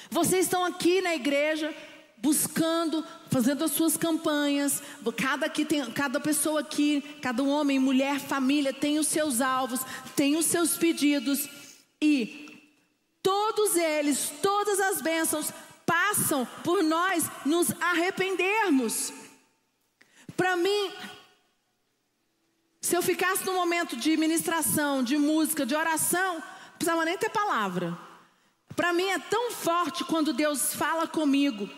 Vocês 0.09 0.45
estão 0.45 0.63
aqui 0.63 1.01
na 1.01 1.13
igreja 1.13 1.75
buscando, 2.23 3.05
fazendo 3.29 3.65
as 3.65 3.71
suas 3.71 3.97
campanhas. 3.97 4.81
Cada, 5.17 5.45
aqui 5.45 5.65
tem, 5.65 5.91
cada 5.91 6.21
pessoa 6.21 6.61
aqui, 6.61 7.01
cada 7.21 7.43
homem, 7.43 7.77
mulher, 7.77 8.17
família 8.17 8.71
tem 8.71 8.97
os 8.97 9.07
seus 9.07 9.41
alvos, 9.41 9.81
tem 10.15 10.37
os 10.37 10.45
seus 10.45 10.77
pedidos. 10.77 11.49
E 12.01 12.65
todos 13.21 13.75
eles, 13.75 14.31
todas 14.41 14.79
as 14.79 15.01
bênçãos 15.01 15.51
passam 15.85 16.47
por 16.63 16.81
nós 16.81 17.29
nos 17.45 17.69
arrependermos. 17.81 19.11
Para 20.37 20.55
mim, 20.55 20.91
se 22.79 22.95
eu 22.95 23.01
ficasse 23.01 23.45
no 23.45 23.53
momento 23.53 23.97
de 23.97 24.15
ministração, 24.15 25.03
de 25.03 25.17
música, 25.17 25.65
de 25.65 25.75
oração, 25.75 26.35
não 26.35 26.77
precisava 26.77 27.03
nem 27.03 27.17
ter 27.17 27.29
palavra. 27.29 27.97
Para 28.77 28.93
mim 28.93 29.09
é 29.09 29.19
tão 29.19 29.51
forte 29.51 30.05
quando 30.05 30.33
Deus 30.33 30.73
fala 30.73 31.05
comigo. 31.05 31.69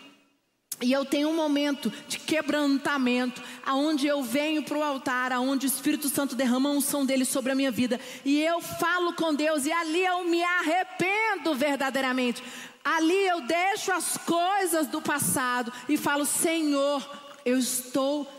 E 0.80 0.92
eu 0.92 1.06
tenho 1.06 1.30
um 1.30 1.36
momento 1.36 1.90
de 2.06 2.18
quebrantamento, 2.18 3.42
aonde 3.64 4.06
eu 4.06 4.22
venho 4.22 4.62
para 4.62 4.76
o 4.76 4.82
altar, 4.82 5.32
aonde 5.32 5.66
o 5.66 5.68
Espírito 5.68 6.08
Santo 6.08 6.36
derrama 6.36 6.68
a 6.68 6.72
unção 6.72 7.06
dele 7.06 7.24
sobre 7.24 7.52
a 7.52 7.54
minha 7.54 7.70
vida, 7.70 7.98
e 8.24 8.42
eu 8.42 8.60
falo 8.60 9.14
com 9.14 9.34
Deus, 9.34 9.64
e 9.64 9.72
ali 9.72 10.04
eu 10.04 10.24
me 10.24 10.42
arrependo 10.42 11.54
verdadeiramente. 11.54 12.42
Ali 12.84 13.26
eu 13.26 13.40
deixo 13.40 13.90
as 13.90 14.18
coisas 14.18 14.86
do 14.86 15.00
passado 15.00 15.72
e 15.88 15.96
falo: 15.96 16.26
Senhor, 16.26 17.04
eu 17.44 17.58
estou 17.58 18.30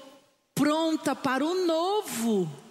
pronta 0.53 1.15
para 1.15 1.43
o 1.43 1.65
novo. 1.65 2.66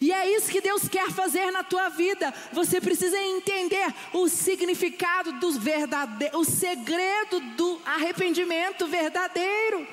E 0.00 0.12
é 0.12 0.30
isso 0.30 0.50
que 0.50 0.60
Deus 0.60 0.88
quer 0.88 1.10
fazer 1.10 1.50
na 1.50 1.62
tua 1.62 1.88
vida. 1.88 2.32
Você 2.52 2.80
precisa 2.80 3.18
entender 3.18 3.94
o 4.12 4.28
significado 4.28 5.32
do 5.32 5.52
verdadeiro, 5.52 6.38
o 6.38 6.44
segredo 6.44 7.40
do 7.56 7.80
arrependimento 7.84 8.86
verdadeiro. 8.86 9.86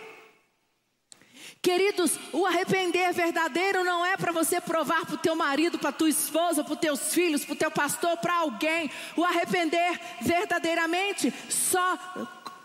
Queridos, 1.62 2.19
o 2.33 2.45
arrepender 2.45 3.13
verdadeiro 3.13 3.86
não 3.86 4.05
é 4.05 4.17
para 4.17 4.33
você 4.33 4.60
provar 4.60 5.05
para 5.05 5.15
o 5.15 5.19
teu 5.19 5.33
marido, 5.33 5.79
para 5.79 5.93
tua 5.93 6.10
esposa, 6.10 6.62
para 6.62 6.74
os 6.74 6.79
teus 6.79 7.13
filhos, 7.13 7.45
para 7.45 7.53
o 7.53 7.57
teu 7.57 7.72
pastor, 7.72 8.17
para 8.17 8.36
alguém. 8.36 8.91
O 9.15 9.24
arrepender 9.24 9.98
verdadeiramente 10.22 11.33
só 11.50 11.98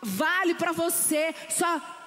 vale 0.02 0.54
para 0.54 0.72
você, 0.72 1.32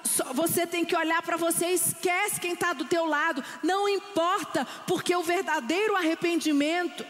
só 0.04 0.32
você 0.32 0.66
tem 0.66 0.84
que 0.84 0.96
olhar 0.96 1.22
para 1.22 1.36
você, 1.36 1.66
esquece 1.66 2.40
quem 2.40 2.52
está 2.52 2.72
do 2.72 2.84
teu 2.84 3.06
lado, 3.06 3.42
não 3.62 3.88
importa, 3.88 4.66
porque 4.86 5.14
o 5.14 5.22
verdadeiro 5.22 5.96
arrependimento 5.96 7.04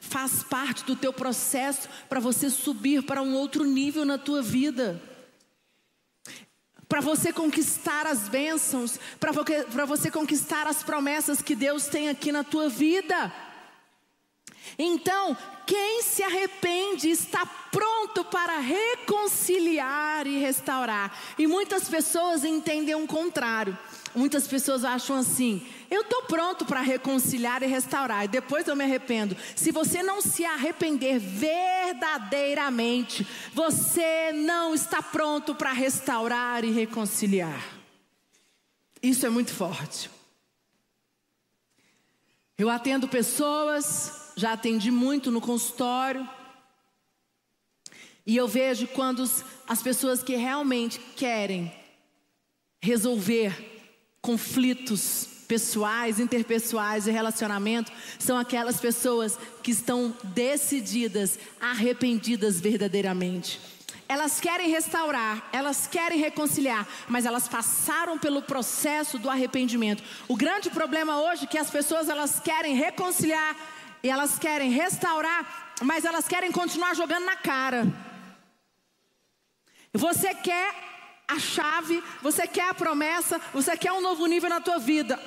faz 0.00 0.42
parte 0.42 0.84
do 0.84 0.96
teu 0.96 1.12
processo 1.12 1.88
para 2.08 2.18
você 2.18 2.50
subir 2.50 3.02
para 3.02 3.22
um 3.22 3.34
outro 3.34 3.64
nível 3.64 4.04
na 4.04 4.18
tua 4.18 4.42
vida. 4.42 5.00
Para 6.88 7.00
você 7.00 7.32
conquistar 7.32 8.06
as 8.06 8.28
bênçãos, 8.28 8.98
para 9.20 9.84
você 9.84 10.10
conquistar 10.10 10.66
as 10.66 10.82
promessas 10.82 11.40
que 11.40 11.54
Deus 11.54 11.86
tem 11.86 12.08
aqui 12.08 12.32
na 12.32 12.42
tua 12.42 12.68
vida. 12.68 13.32
Então, 14.78 15.36
quem 15.66 16.02
se 16.02 16.22
arrepende 16.22 17.10
está 17.10 17.44
pronto 17.46 18.24
para 18.24 18.58
reconciliar 18.58 20.26
e 20.26 20.38
restaurar. 20.38 21.16
E 21.38 21.46
muitas 21.46 21.88
pessoas 21.88 22.44
entendem 22.44 22.94
o 22.94 23.06
contrário. 23.06 23.78
Muitas 24.14 24.48
pessoas 24.48 24.84
acham 24.84 25.16
assim: 25.16 25.66
eu 25.90 26.02
estou 26.02 26.22
pronto 26.22 26.64
para 26.64 26.80
reconciliar 26.80 27.62
e 27.62 27.66
restaurar, 27.66 28.24
e 28.24 28.28
depois 28.28 28.66
eu 28.66 28.76
me 28.76 28.84
arrependo. 28.84 29.36
Se 29.54 29.70
você 29.70 30.02
não 30.02 30.20
se 30.20 30.44
arrepender 30.44 31.18
verdadeiramente, 31.18 33.26
você 33.52 34.32
não 34.32 34.74
está 34.74 35.02
pronto 35.02 35.54
para 35.54 35.72
restaurar 35.72 36.64
e 36.64 36.70
reconciliar. 36.70 37.62
Isso 39.02 39.24
é 39.24 39.30
muito 39.30 39.54
forte. 39.54 40.10
Eu 42.58 42.68
atendo 42.68 43.08
pessoas 43.08 44.29
já 44.40 44.52
atendi 44.54 44.90
muito 44.90 45.30
no 45.30 45.40
consultório. 45.40 46.28
E 48.26 48.36
eu 48.36 48.48
vejo 48.48 48.86
quando 48.88 49.22
as 49.68 49.82
pessoas 49.82 50.22
que 50.22 50.34
realmente 50.36 50.98
querem 51.16 51.72
resolver 52.80 53.52
conflitos 54.22 55.28
pessoais, 55.46 56.20
interpessoais 56.20 57.06
e 57.06 57.10
relacionamento, 57.10 57.90
são 58.18 58.38
aquelas 58.38 58.80
pessoas 58.80 59.36
que 59.62 59.72
estão 59.72 60.16
decididas, 60.22 61.38
arrependidas 61.60 62.60
verdadeiramente. 62.60 63.60
Elas 64.08 64.40
querem 64.40 64.70
restaurar, 64.70 65.48
elas 65.52 65.86
querem 65.86 66.18
reconciliar, 66.18 66.86
mas 67.08 67.26
elas 67.26 67.48
passaram 67.48 68.18
pelo 68.18 68.42
processo 68.42 69.18
do 69.18 69.30
arrependimento. 69.30 70.02
O 70.28 70.36
grande 70.36 70.70
problema 70.70 71.20
hoje 71.20 71.44
é 71.44 71.46
que 71.46 71.58
as 71.58 71.70
pessoas 71.70 72.08
elas 72.08 72.40
querem 72.40 72.74
reconciliar, 72.74 73.56
e 74.02 74.08
elas 74.08 74.38
querem 74.38 74.70
restaurar, 74.70 75.74
mas 75.82 76.04
elas 76.04 76.26
querem 76.26 76.50
continuar 76.50 76.94
jogando 76.94 77.24
na 77.24 77.36
cara. 77.36 77.86
Você 79.92 80.34
quer 80.34 80.74
a 81.26 81.38
chave, 81.38 82.02
você 82.22 82.46
quer 82.46 82.68
a 82.68 82.74
promessa, 82.74 83.40
você 83.52 83.76
quer 83.76 83.92
um 83.92 84.00
novo 84.00 84.26
nível 84.26 84.48
na 84.48 84.60
tua 84.60 84.78
vida. 84.78 85.18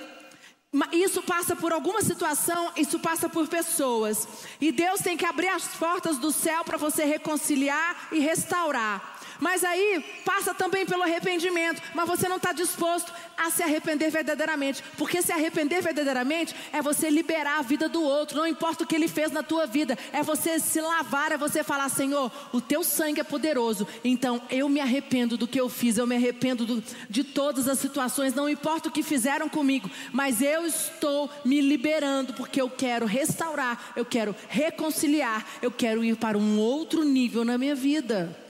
Isso 0.92 1.22
passa 1.22 1.56
por 1.56 1.72
alguma 1.72 2.02
situação, 2.02 2.72
isso 2.76 3.00
passa 3.00 3.30
por 3.30 3.48
pessoas. 3.48 4.28
E 4.60 4.72
Deus 4.72 5.02
tem 5.02 5.16
que 5.16 5.26
abrir 5.26 5.50
as 5.50 5.68
portas 5.68 6.18
do 6.18 6.32
céu 6.32 6.64
para 6.64 6.78
você 6.78 7.06
reconciliar 7.06 8.08
e 8.12 8.20
restaurar. 8.20 9.20
Mas 9.44 9.62
aí 9.62 10.02
passa 10.24 10.54
também 10.54 10.86
pelo 10.86 11.04
arrependimento, 11.04 11.82
mas 11.94 12.08
você 12.08 12.30
não 12.30 12.38
está 12.38 12.54
disposto 12.54 13.12
a 13.36 13.52
se 13.52 13.62
arrepender 13.62 14.10
verdadeiramente, 14.10 14.82
porque 14.98 15.22
se 15.22 15.34
arrepender 15.34 15.82
verdadeiramente 15.82 16.56
é 16.72 16.82
você 16.82 17.10
liberar 17.10 17.60
a 17.60 17.62
vida 17.62 17.90
do 17.90 18.02
outro, 18.02 18.38
não 18.38 18.48
importa 18.48 18.86
o 18.86 18.88
que 18.88 18.96
ele 18.96 19.10
fez 19.10 19.34
na 19.34 19.44
tua 19.44 19.66
vida, 19.66 19.98
é 20.14 20.24
você 20.24 20.62
se 20.62 20.80
lavar, 20.80 21.34
é 21.34 21.38
você 21.38 21.62
falar: 21.62 21.90
Senhor, 21.90 22.32
o 22.54 22.62
teu 22.62 22.86
sangue 22.86 23.20
é 23.20 23.24
poderoso, 23.26 23.86
então 24.02 24.42
eu 24.50 24.70
me 24.70 24.80
arrependo 24.80 25.36
do 25.36 25.46
que 25.46 25.60
eu 25.60 25.68
fiz, 25.68 25.98
eu 25.98 26.08
me 26.08 26.16
arrependo 26.16 26.66
do, 26.66 26.82
de 27.10 27.26
todas 27.26 27.68
as 27.68 27.80
situações, 27.80 28.34
não 28.34 28.48
importa 28.48 28.88
o 28.88 28.92
que 28.94 29.04
fizeram 29.04 29.50
comigo, 29.50 29.92
mas 30.14 30.42
eu 30.42 30.66
estou 30.66 31.30
me 31.44 31.60
liberando 31.60 32.32
porque 32.32 32.62
eu 32.62 32.70
quero 32.70 33.06
restaurar, 33.06 33.92
eu 33.98 34.06
quero 34.06 34.34
reconciliar, 34.48 35.46
eu 35.62 35.70
quero 35.70 36.02
ir 36.02 36.16
para 36.16 36.38
um 36.38 36.58
outro 36.58 37.04
nível 37.04 37.44
na 37.44 37.58
minha 37.58 37.76
vida. 37.76 38.43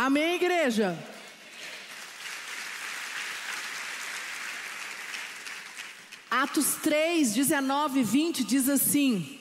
Amém, 0.00 0.36
igreja? 0.36 0.98
Atos 6.30 6.76
3, 6.76 7.34
19 7.34 8.00
e 8.00 8.02
20 8.02 8.42
diz 8.44 8.66
assim: 8.70 9.38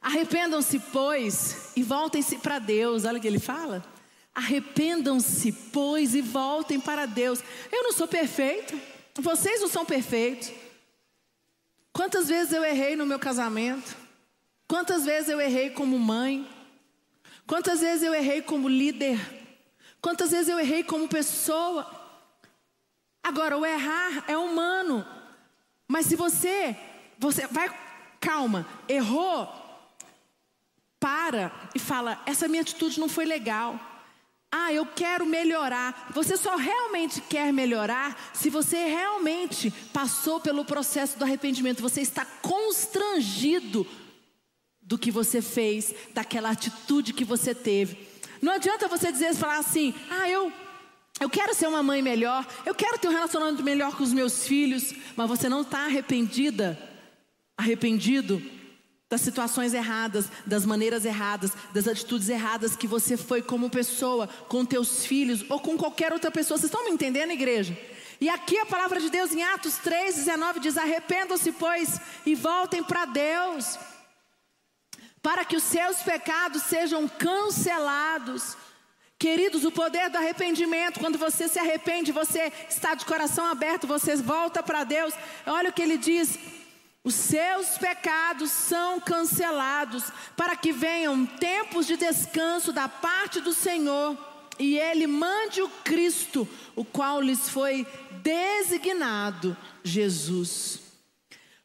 Arrependam-se, 0.00 0.78
pois, 0.78 1.72
e 1.74 1.82
voltem-se 1.82 2.38
para 2.38 2.60
Deus. 2.60 3.04
Olha 3.04 3.18
o 3.18 3.20
que 3.20 3.26
ele 3.26 3.40
fala. 3.40 3.84
Arrependam-se, 4.32 5.50
pois, 5.72 6.14
e 6.14 6.20
voltem 6.20 6.78
para 6.78 7.04
Deus. 7.04 7.42
Eu 7.72 7.82
não 7.82 7.92
sou 7.92 8.06
perfeito, 8.06 8.80
vocês 9.16 9.60
não 9.60 9.68
são 9.68 9.84
perfeitos. 9.84 10.52
Quantas 11.92 12.28
vezes 12.28 12.52
eu 12.52 12.64
errei 12.64 12.94
no 12.94 13.04
meu 13.04 13.18
casamento? 13.18 13.96
Quantas 14.68 15.04
vezes 15.04 15.30
eu 15.30 15.40
errei 15.40 15.70
como 15.70 15.98
mãe? 15.98 16.48
Quantas 17.52 17.82
vezes 17.82 18.02
eu 18.02 18.14
errei 18.14 18.40
como 18.40 18.66
líder? 18.66 19.20
Quantas 20.00 20.30
vezes 20.30 20.48
eu 20.48 20.58
errei 20.58 20.82
como 20.82 21.06
pessoa? 21.06 21.86
Agora, 23.22 23.58
o 23.58 23.66
errar 23.66 24.24
é 24.26 24.34
humano. 24.38 25.06
Mas 25.86 26.06
se 26.06 26.16
você, 26.16 26.74
você 27.18 27.46
vai, 27.46 27.70
calma, 28.18 28.66
errou, 28.88 29.46
para 30.98 31.52
e 31.74 31.78
fala: 31.78 32.22
essa 32.24 32.48
minha 32.48 32.62
atitude 32.62 32.98
não 32.98 33.06
foi 33.06 33.26
legal. 33.26 33.78
Ah, 34.50 34.72
eu 34.72 34.86
quero 34.86 35.26
melhorar. 35.26 36.08
Você 36.14 36.38
só 36.38 36.56
realmente 36.56 37.20
quer 37.20 37.52
melhorar 37.52 38.30
se 38.32 38.48
você 38.48 38.86
realmente 38.86 39.70
passou 39.92 40.40
pelo 40.40 40.64
processo 40.64 41.18
do 41.18 41.24
arrependimento. 41.26 41.82
Você 41.82 42.00
está 42.00 42.24
constrangido 42.24 43.86
do 44.82 44.98
que 44.98 45.10
você 45.10 45.40
fez, 45.40 45.94
daquela 46.12 46.50
atitude 46.50 47.12
que 47.12 47.24
você 47.24 47.54
teve. 47.54 47.96
Não 48.40 48.52
adianta 48.52 48.88
você 48.88 49.12
dizer, 49.12 49.34
falar 49.34 49.58
assim: 49.58 49.94
ah, 50.10 50.28
eu, 50.28 50.52
eu 51.20 51.30
quero 51.30 51.54
ser 51.54 51.68
uma 51.68 51.82
mãe 51.82 52.02
melhor, 52.02 52.46
eu 52.66 52.74
quero 52.74 52.98
ter 52.98 53.08
um 53.08 53.12
relacionamento 53.12 53.62
melhor 53.62 53.96
com 53.96 54.02
os 54.02 54.12
meus 54.12 54.46
filhos, 54.46 54.92
mas 55.16 55.28
você 55.28 55.48
não 55.48 55.62
está 55.62 55.84
arrependida, 55.84 56.78
arrependido 57.56 58.42
das 59.08 59.20
situações 59.20 59.74
erradas, 59.74 60.26
das 60.46 60.64
maneiras 60.64 61.04
erradas, 61.04 61.52
das 61.72 61.86
atitudes 61.86 62.28
erradas 62.30 62.74
que 62.74 62.86
você 62.86 63.16
foi 63.16 63.42
como 63.42 63.70
pessoa, 63.70 64.26
com 64.48 64.64
teus 64.64 65.04
filhos 65.04 65.44
ou 65.50 65.60
com 65.60 65.76
qualquer 65.76 66.12
outra 66.12 66.30
pessoa. 66.30 66.58
Vocês 66.58 66.70
estão 66.72 66.84
me 66.86 66.90
entendendo, 66.90 67.30
igreja? 67.30 67.78
E 68.20 68.28
aqui 68.28 68.58
a 68.58 68.66
palavra 68.66 68.98
de 68.98 69.10
Deus 69.10 69.32
em 69.32 69.42
Atos 69.42 69.76
3, 69.76 70.16
19 70.16 70.60
diz: 70.60 70.76
Arrependam-se, 70.76 71.52
pois, 71.52 72.00
e 72.26 72.34
voltem 72.34 72.82
para 72.82 73.04
Deus 73.04 73.78
para 75.22 75.44
que 75.44 75.56
os 75.56 75.62
seus 75.62 75.98
pecados 75.98 76.62
sejam 76.64 77.08
cancelados. 77.08 78.56
Queridos, 79.18 79.64
o 79.64 79.70
poder 79.70 80.10
do 80.10 80.18
arrependimento, 80.18 80.98
quando 80.98 81.16
você 81.16 81.48
se 81.48 81.58
arrepende, 81.58 82.10
você 82.10 82.52
está 82.68 82.94
de 82.94 83.04
coração 83.04 83.46
aberto, 83.46 83.86
você 83.86 84.16
volta 84.16 84.62
para 84.62 84.82
Deus. 84.82 85.14
Olha 85.46 85.70
o 85.70 85.72
que 85.72 85.80
ele 85.80 85.96
diz: 85.96 86.36
os 87.04 87.14
seus 87.14 87.78
pecados 87.78 88.50
são 88.50 89.00
cancelados, 89.00 90.04
para 90.36 90.56
que 90.56 90.72
venham 90.72 91.24
tempos 91.24 91.86
de 91.86 91.96
descanso 91.96 92.72
da 92.72 92.88
parte 92.88 93.40
do 93.40 93.52
Senhor, 93.52 94.18
e 94.58 94.78
Ele 94.78 95.06
mande 95.06 95.62
o 95.62 95.68
Cristo, 95.68 96.48
o 96.76 96.84
qual 96.84 97.20
lhes 97.20 97.48
foi 97.48 97.86
designado, 98.22 99.56
Jesus. 99.84 100.81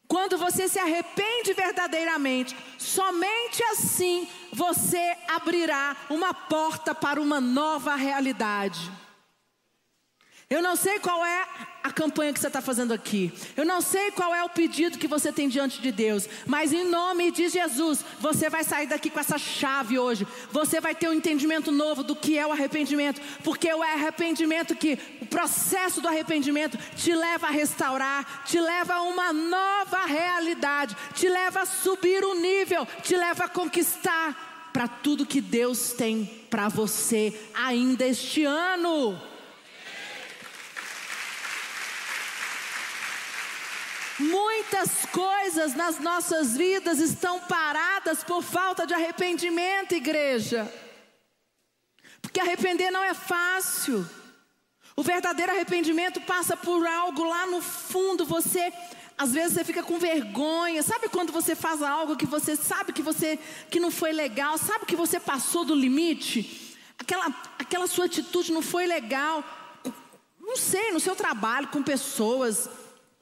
Quando 0.07 0.37
você 0.37 0.67
se 0.69 0.79
arrepende 0.79 1.53
verdadeiramente, 1.53 2.55
somente 2.77 3.61
assim 3.63 4.27
você 4.53 5.17
abrirá 5.27 5.97
uma 6.09 6.33
porta 6.33 6.95
para 6.95 7.21
uma 7.21 7.41
nova 7.41 7.95
realidade. 7.95 8.89
Eu 10.49 10.61
não 10.61 10.77
sei 10.77 10.97
qual 10.97 11.25
é 11.25 11.45
a 11.83 11.91
campanha 11.91 12.31
que 12.31 12.39
você 12.39 12.47
está 12.47 12.61
fazendo 12.61 12.93
aqui. 12.93 13.33
Eu 13.57 13.65
não 13.65 13.81
sei 13.81 14.11
qual 14.11 14.33
é 14.33 14.41
o 14.45 14.49
pedido 14.49 14.97
que 14.97 15.07
você 15.07 15.29
tem 15.29 15.49
diante 15.49 15.81
de 15.81 15.91
Deus. 15.91 16.25
Mas 16.45 16.71
em 16.71 16.85
nome 16.85 17.31
de 17.31 17.49
Jesus, 17.49 18.03
você 18.17 18.49
vai 18.49 18.63
sair 18.63 18.87
daqui 18.87 19.09
com 19.09 19.19
essa 19.19 19.37
chave 19.37 19.99
hoje. 19.99 20.25
Você 20.53 20.79
vai 20.79 20.95
ter 20.95 21.09
um 21.09 21.13
entendimento 21.13 21.69
novo 21.69 22.01
do 22.01 22.15
que 22.15 22.37
é 22.37 22.47
o 22.47 22.53
arrependimento. 22.53 23.19
Porque 23.43 23.67
é 23.67 23.75
o 23.75 23.83
arrependimento 23.83 24.73
que, 24.73 24.97
o 25.21 25.25
processo 25.25 25.99
do 25.99 26.07
arrependimento, 26.07 26.77
te 26.95 27.13
leva 27.13 27.47
a 27.47 27.51
restaurar, 27.51 28.43
te 28.45 28.57
leva 28.57 28.93
a 28.93 29.01
uma 29.01 29.33
nova 29.33 30.05
realidade, 30.05 30.95
te 31.13 31.27
leva 31.27 31.63
a 31.63 31.65
subir 31.65 32.23
o 32.23 32.35
nível, 32.35 32.87
te 33.03 33.17
leva 33.17 33.43
a 33.43 33.49
conquistar 33.49 34.69
para 34.71 34.87
tudo 34.87 35.25
que 35.25 35.41
Deus 35.41 35.91
tem 35.91 36.23
para 36.49 36.69
você 36.69 37.37
ainda 37.53 38.05
este 38.05 38.45
ano. 38.45 39.36
Muitas 44.19 45.05
coisas 45.11 45.75
nas 45.75 45.99
nossas 45.99 46.57
vidas 46.57 46.99
estão 46.99 47.39
paradas 47.41 48.23
por 48.23 48.41
falta 48.41 48.85
de 48.87 48.93
arrependimento, 48.93 49.93
igreja. 49.93 50.71
Porque 52.21 52.39
arrepender 52.39 52.89
não 52.89 53.03
é 53.03 53.13
fácil. 53.13 54.07
O 54.95 55.03
verdadeiro 55.03 55.51
arrependimento 55.51 56.19
passa 56.21 56.57
por 56.57 56.85
algo 56.87 57.23
lá 57.23 57.45
no 57.45 57.61
fundo, 57.61 58.25
você 58.25 58.73
às 59.15 59.31
vezes 59.31 59.53
você 59.53 59.63
fica 59.63 59.83
com 59.83 59.99
vergonha. 59.99 60.81
Sabe 60.81 61.09
quando 61.09 61.31
você 61.31 61.55
faz 61.55 61.83
algo 61.83 62.17
que 62.17 62.25
você 62.25 62.55
sabe 62.55 62.93
que 62.93 63.03
você 63.03 63.37
que 63.69 63.79
não 63.79 63.91
foi 63.91 64.11
legal, 64.11 64.57
sabe 64.57 64.85
que 64.87 64.95
você 64.95 65.19
passou 65.19 65.63
do 65.63 65.75
limite? 65.75 66.75
Aquela 66.97 67.27
aquela 67.59 67.85
sua 67.85 68.05
atitude 68.05 68.51
não 68.51 68.63
foi 68.63 68.87
legal. 68.87 69.43
Não 70.39 70.57
sei, 70.57 70.91
no 70.91 70.99
seu 70.99 71.15
trabalho 71.15 71.67
com 71.67 71.83
pessoas, 71.83 72.69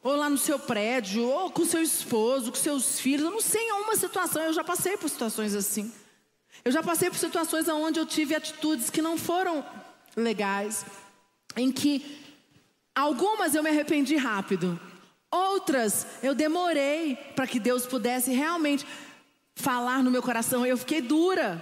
ou 0.06 0.16
lá 0.16 0.30
no 0.30 0.38
seu 0.38 0.60
prédio, 0.60 1.28
ou 1.28 1.50
com 1.50 1.66
seu 1.66 1.82
esposo, 1.82 2.52
com 2.52 2.58
seus 2.58 3.00
filhos. 3.00 3.26
Eu 3.26 3.32
não 3.32 3.42
sei 3.42 3.60
em 3.60 3.72
uma 3.72 3.96
situação, 3.96 4.44
eu 4.44 4.54
já 4.54 4.64
passei 4.64 4.96
por 4.96 5.10
situações 5.10 5.56
assim. 5.56 5.92
Eu 6.64 6.72
já 6.72 6.84
passei 6.84 7.10
por 7.10 7.18
situações 7.18 7.68
onde 7.68 8.00
eu 8.00 8.06
tive 8.06 8.36
atitudes 8.36 8.92
que 8.92 9.02
não 9.02 9.18
foram 9.18 9.66
legais, 10.16 10.86
em 11.58 11.72
que 11.72 12.24
algumas 12.94 13.56
eu 13.56 13.64
me 13.64 13.72
arrependi 13.72 14.16
rápido, 14.16 14.80
outras 15.32 16.06
eu 16.22 16.36
demorei 16.36 17.16
para 17.36 17.48
que 17.48 17.60
Deus 17.60 17.88
pudesse 17.88 18.32
realmente 18.32 18.86
falar 19.56 20.04
no 20.04 20.12
meu 20.12 20.22
coração. 20.22 20.64
Eu 20.64 20.78
fiquei 20.78 21.02
dura. 21.02 21.60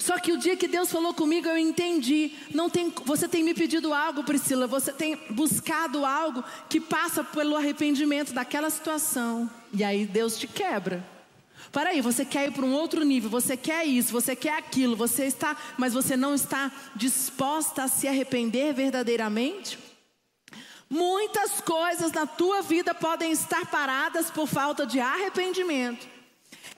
Só 0.00 0.18
que 0.18 0.32
o 0.32 0.38
dia 0.38 0.56
que 0.56 0.66
Deus 0.66 0.90
falou 0.90 1.12
comigo, 1.12 1.46
eu 1.46 1.58
entendi. 1.58 2.32
Não 2.54 2.70
tem, 2.70 2.90
você 3.04 3.28
tem 3.28 3.44
me 3.44 3.52
pedido 3.52 3.92
algo, 3.92 4.24
Priscila. 4.24 4.66
Você 4.66 4.90
tem 4.94 5.14
buscado 5.28 6.06
algo 6.06 6.42
que 6.70 6.80
passa 6.80 7.22
pelo 7.22 7.54
arrependimento 7.54 8.32
daquela 8.32 8.70
situação. 8.70 9.48
E 9.74 9.84
aí 9.84 10.06
Deus 10.06 10.38
te 10.38 10.48
quebra. 10.48 11.06
Para 11.70 11.90
aí, 11.90 12.00
você 12.00 12.24
quer 12.24 12.48
ir 12.48 12.52
para 12.52 12.64
um 12.64 12.72
outro 12.72 13.04
nível, 13.04 13.28
você 13.28 13.58
quer 13.58 13.84
isso, 13.84 14.10
você 14.10 14.34
quer 14.34 14.54
aquilo, 14.54 14.96
você 14.96 15.26
está, 15.26 15.54
mas 15.76 15.92
você 15.92 16.16
não 16.16 16.34
está 16.34 16.72
disposta 16.96 17.84
a 17.84 17.88
se 17.88 18.08
arrepender 18.08 18.72
verdadeiramente? 18.72 19.78
Muitas 20.88 21.60
coisas 21.60 22.10
na 22.10 22.26
tua 22.26 22.62
vida 22.62 22.94
podem 22.94 23.30
estar 23.32 23.66
paradas 23.66 24.30
por 24.30 24.48
falta 24.48 24.86
de 24.86 24.98
arrependimento. 24.98 26.08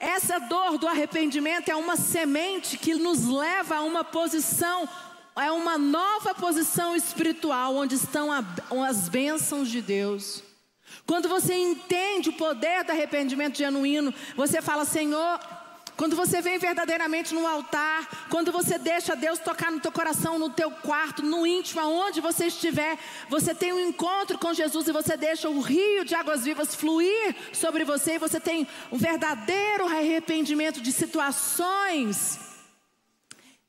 Essa 0.03 0.41
dor 0.41 0.79
do 0.79 0.89
arrependimento 0.89 1.69
é 1.69 1.77
uma 1.77 1.97
semente 1.97 2.77
que 2.77 2.93
nos 2.93 3.25
leva 3.25 3.77
a 3.77 3.83
uma 3.83 4.03
posição, 4.03 4.89
é 5.37 5.49
uma 5.53 5.79
nova 5.79 6.35
posição 6.35 6.97
espiritual, 6.97 7.77
onde 7.77 7.95
estão 7.95 8.29
as 8.33 9.09
bênçãos 9.09 9.69
de 9.69 9.81
Deus. 9.81 10.43
Quando 11.07 11.29
você 11.29 11.55
entende 11.55 12.31
o 12.31 12.33
poder 12.33 12.83
do 12.83 12.91
arrependimento 12.91 13.57
genuíno, 13.57 14.13
você 14.35 14.61
fala: 14.61 14.85
Senhor, 14.85 15.39
quando 15.97 16.17
você 16.17 16.41
vem 16.41 16.59
verdadeiramente 16.59 17.35
no 17.35 17.47
altar, 17.47 18.27
quando 18.29 18.51
você 18.51 18.79
deixa 18.79 19.15
Deus 19.15 19.39
tocar 19.39 19.71
no 19.71 19.81
teu 19.81 19.93
coração, 19.93 20.39
no 20.39 20.51
teu 20.51 20.71
quarto, 20.71 21.23
no 21.23 21.47
íntimo, 21.47 21.81
aonde 21.81 22.21
você 22.21 22.47
estiver, 22.47 22.99
você 23.29 23.55
tem 23.55 23.73
um 23.73 23.89
encontro 23.89 24.39
com 24.39 24.55
Jesus 24.55 24.89
e 24.89 24.93
você 24.93 25.17
deixa 25.17 25.49
o 25.49 25.61
rio 25.61 26.05
de 26.05 26.15
águas 26.15 26.45
vivas 26.45 26.75
fluir 26.75 27.37
sobre 27.53 27.85
você 27.85 28.15
e 28.15 28.19
você 28.19 28.41
tem 28.41 28.67
um 28.91 28.97
verdadeiro 28.97 29.87
arrependimento 29.87 30.81
de 30.81 30.93
situações. 30.93 32.53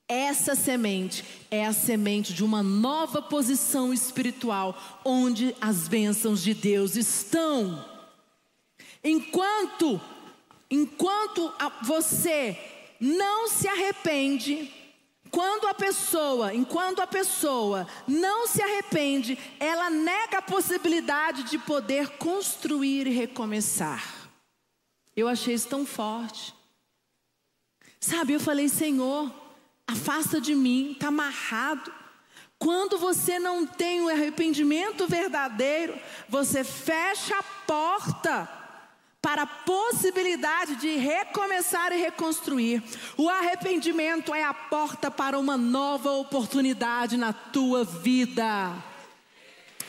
Essa 0.07 0.53
semente 0.53 1.23
é 1.49 1.65
a 1.65 1.73
semente 1.73 2.33
de 2.33 2.43
uma 2.43 2.61
nova 2.61 3.21
posição 3.21 3.93
espiritual, 3.93 4.77
onde 5.03 5.55
as 5.59 5.87
bênçãos 5.87 6.43
de 6.43 6.53
Deus 6.53 6.95
estão. 6.95 7.83
Enquanto 9.03 9.99
Enquanto 10.73 11.53
você 11.83 12.57
não 12.99 13.47
se 13.47 13.67
arrepende, 13.67 14.73
quando 15.29 15.67
a 15.67 15.73
pessoa, 15.75 16.51
enquanto 16.51 16.99
a 16.99 17.05
pessoa 17.05 17.87
não 18.07 18.47
se 18.47 18.59
arrepende, 18.59 19.37
ela 19.59 19.91
nega 19.91 20.39
a 20.39 20.41
possibilidade 20.41 21.43
de 21.43 21.59
poder 21.59 22.17
construir 22.17 23.05
e 23.05 23.11
recomeçar. 23.11 24.03
Eu 25.15 25.27
achei 25.27 25.53
isso 25.53 25.67
tão 25.67 25.85
forte. 25.85 26.55
Sabe, 27.99 28.33
eu 28.33 28.39
falei, 28.39 28.67
Senhor, 28.67 29.31
afasta 29.85 30.41
de 30.41 30.55
mim, 30.55 30.93
está 30.93 31.09
amarrado. 31.09 31.93
Quando 32.57 32.97
você 32.97 33.37
não 33.37 33.63
tem 33.63 34.01
o 34.01 34.09
arrependimento 34.09 35.07
verdadeiro, 35.07 35.95
você 36.27 36.63
fecha 36.63 37.37
a 37.37 37.43
porta 37.43 38.62
para 39.23 39.43
a 39.43 39.47
possibilidade 39.47 40.75
de 40.75 40.97
recomeçar 40.97 41.93
e 41.93 42.01
reconstruir. 42.01 42.83
O 43.15 43.29
arrependimento 43.29 44.35
é 44.35 44.43
a 44.43 44.53
porta 44.53 45.09
para 45.09 45.39
uma 45.39 45.55
nova 45.55 46.11
oportunidade 46.11 47.15
na 47.15 47.31
tua 47.31 47.85
vida. 47.85 48.75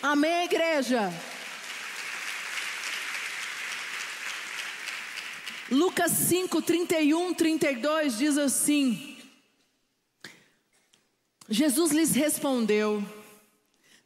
Amém, 0.00 0.44
igreja? 0.44 1.12
Lucas 5.68 6.12
5, 6.12 6.62
31, 6.62 7.34
32 7.34 8.18
diz 8.18 8.38
assim: 8.38 9.18
Jesus 11.48 11.90
lhes 11.90 12.14
respondeu: 12.14 13.02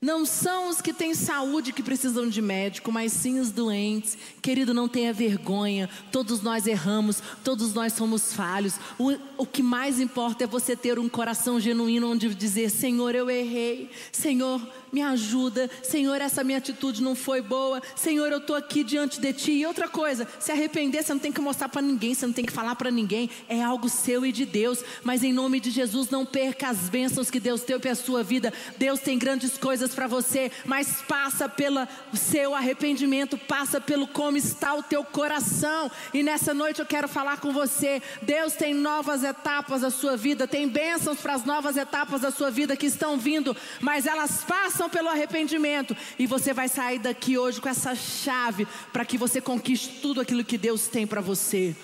não 0.01 0.25
são 0.25 0.69
os 0.69 0.81
que 0.81 0.93
têm 0.93 1.13
saúde 1.13 1.73
que 1.73 1.83
precisam 1.83 2.29
de 2.29 2.41
médico, 2.41 2.93
mas 2.93 3.13
sim 3.13 3.41
os 3.41 3.51
doentes. 3.51 4.17
Querido, 4.41 4.73
não 4.73 4.87
tenha 4.87 5.13
vergonha. 5.13 5.91
Todos 6.13 6.41
nós 6.41 6.69
erramos, 6.69 7.21
todos 7.43 7.75
nós 7.75 7.95
somos 7.95 8.33
falhos. 8.33 8.77
O, 8.97 9.13
o 9.37 9.45
que 9.45 9.61
mais 9.61 9.99
importa 9.99 10.45
é 10.45 10.47
você 10.47 10.77
ter 10.77 11.01
um 11.01 11.09
coração 11.09 11.59
genuíno 11.59 12.13
onde 12.13 12.33
dizer: 12.33 12.71
Senhor, 12.71 13.13
eu 13.13 13.29
errei. 13.29 13.91
Senhor, 14.13 14.61
me 14.93 15.03
ajuda. 15.03 15.69
Senhor, 15.83 16.21
essa 16.21 16.45
minha 16.45 16.59
atitude 16.59 17.03
não 17.03 17.17
foi 17.17 17.43
boa. 17.43 17.83
Senhor, 17.97 18.31
eu 18.31 18.39
estou 18.39 18.55
aqui 18.55 18.85
diante 18.85 19.21
de 19.21 19.33
ti. 19.33 19.51
E 19.51 19.67
outra 19.67 19.89
coisa, 19.89 20.29
se 20.39 20.53
arrepender, 20.53 21.03
você 21.03 21.13
não 21.13 21.21
tem 21.21 21.33
que 21.33 21.41
mostrar 21.41 21.69
para 21.69 21.83
ninguém, 21.83 22.15
você 22.15 22.25
não 22.25 22.33
tem 22.33 22.45
que 22.45 22.53
falar 22.53 22.77
para 22.77 22.93
ninguém. 22.93 23.29
É 23.49 23.61
algo 23.61 23.89
seu 23.89 24.25
e 24.25 24.31
de 24.31 24.47
Deus. 24.47 24.85
Mas 25.03 25.25
em 25.25 25.33
nome 25.33 25.59
de 25.59 25.73
Jesus, 25.73 26.09
não 26.09 26.25
perca 26.25 26.69
as 26.69 26.89
bênçãos 26.89 27.31
que 27.31 27.41
Deus 27.41 27.63
tem 27.63 27.81
para 27.81 27.91
a 27.91 27.97
sua 27.97 28.23
vida. 28.23 28.53
Deus 28.79 29.01
tem 29.01 29.19
grandes 29.19 29.59
coisas 29.59 29.88
para 29.95 30.07
você, 30.07 30.51
mas 30.65 31.03
passa 31.03 31.49
pelo 31.49 31.87
seu 32.15 32.55
arrependimento, 32.55 33.37
passa 33.37 33.81
pelo 33.81 34.07
como 34.07 34.37
está 34.37 34.75
o 34.75 34.83
teu 34.83 35.05
coração. 35.05 35.91
E 36.13 36.23
nessa 36.23 36.53
noite 36.55 36.81
eu 36.81 36.87
quero 36.87 37.09
falar 37.09 37.39
com 37.41 37.53
você. 37.53 38.03
Deus 38.23 38.55
tem 38.55 38.75
novas 38.75 39.25
etapas 39.25 39.83
da 39.83 39.91
sua 39.91 40.17
vida, 40.17 40.47
tem 40.47 40.69
bênçãos 40.69 41.19
para 41.19 41.35
as 41.35 41.45
novas 41.45 41.77
etapas 41.77 42.21
da 42.21 42.31
sua 42.31 42.51
vida 42.51 42.77
que 42.77 42.87
estão 42.87 43.19
vindo, 43.19 43.57
mas 43.81 44.07
elas 44.07 44.45
passam 44.45 44.89
pelo 44.89 45.09
arrependimento. 45.09 45.97
E 46.19 46.27
você 46.27 46.53
vai 46.53 46.69
sair 46.69 46.99
daqui 46.99 47.39
hoje 47.39 47.61
com 47.61 47.69
essa 47.69 47.95
chave 47.95 48.67
para 48.93 49.05
que 49.05 49.19
você 49.19 49.41
conquiste 49.41 50.01
tudo 50.01 50.21
aquilo 50.21 50.45
que 50.45 50.59
Deus 50.59 50.89
tem 50.89 51.07
para 51.07 51.21
você. 51.21 51.77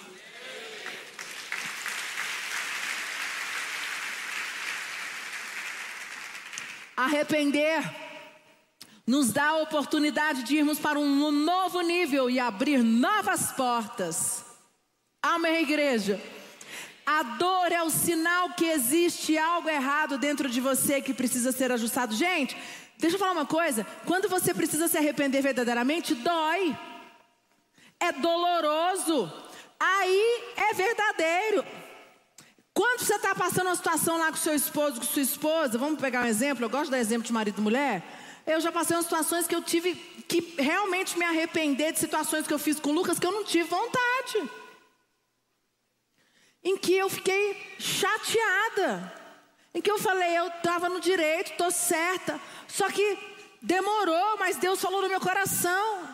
Arrepender 6.97 7.83
nos 9.07 9.33
dá 9.33 9.49
a 9.49 9.63
oportunidade 9.63 10.45
de 10.45 10.57
irmos 10.57 10.79
para 10.79 10.99
um 10.99 11.31
novo 11.31 11.81
nível 11.83 12.31
e 12.31 12.41
abrir 12.41 12.83
novas 12.83 13.53
portas. 13.53 14.45
Amém, 15.23 15.63
igreja? 15.63 16.21
A 17.05 17.23
dor 17.23 17.71
é 17.71 17.83
o 17.83 17.91
sinal 17.91 18.51
que 18.51 18.65
existe 18.65 19.37
algo 19.37 19.69
errado 19.69 20.17
dentro 20.17 20.49
de 20.49 20.61
você 20.61 21.03
que 21.03 21.13
precisa 21.13 21.53
ser 21.53 21.71
ajustado. 21.71 22.15
Gente, 22.15 22.57
Deixa 22.99 23.17
eu 23.17 23.21
falar 23.21 23.33
uma 23.33 23.47
coisa: 23.47 23.87
quando 24.07 24.29
você 24.29 24.55
precisa 24.55 24.89
se 24.89 24.97
arrepender 24.97 25.43
verdadeiramente, 25.43 26.15
dói, 26.15 26.77
é 28.01 28.13
doloroso, 28.13 29.33
aí 29.79 30.43
é 30.57 30.75
verdadeiro. 30.75 31.65
Quando 32.75 33.05
você 33.05 33.15
está 33.15 33.37
passando 33.37 33.69
uma 33.69 33.77
situação 33.77 34.19
lá 34.19 34.33
com 34.33 34.37
seu 34.37 34.53
esposo, 34.53 35.01
com 35.01 35.07
sua 35.07 35.23
esposa, 35.23 35.79
vamos 35.79 36.01
pegar 36.01 36.25
um 36.25 36.27
exemplo, 36.27 36.65
eu 36.65 36.69
gosto 36.69 36.87
de 36.87 36.91
dar 36.91 36.99
exemplo 36.99 37.25
de 37.25 37.33
marido 37.33 37.61
e 37.61 37.63
mulher. 37.63 38.03
Eu 38.45 38.61
já 38.61 38.73
passei 38.73 38.97
umas 38.97 39.07
situações 39.07 39.47
que 39.47 39.55
eu 39.55 39.63
tive 39.63 39.95
que 40.27 40.57
realmente 40.59 41.17
me 41.17 41.25
arrepender 41.25 41.93
de 41.93 42.01
situações 42.01 42.49
que 42.49 42.53
eu 42.53 42.59
fiz 42.59 42.81
com 42.81 42.91
o 42.91 42.93
Lucas 42.93 43.19
que 43.19 43.27
eu 43.27 43.31
não 43.31 43.45
tive 43.45 43.69
vontade. 43.69 44.51
Em 46.65 46.77
que 46.77 46.95
eu 46.95 47.09
fiquei 47.09 47.77
chateada. 47.79 49.23
Em 49.73 49.81
que 49.81 49.91
eu 49.91 49.99
falei, 49.99 50.37
eu 50.37 50.49
estava 50.49 50.89
no 50.89 51.01
direito, 51.01 51.53
estou 51.53 51.71
certa. 51.71 52.41
Só 52.67 52.89
que 52.91 53.19
demorou, 53.63 54.37
mas 54.39 54.57
Deus 54.57 54.81
falou 54.81 55.01
no 55.01 55.09
meu 55.09 55.21
coração. 55.21 56.14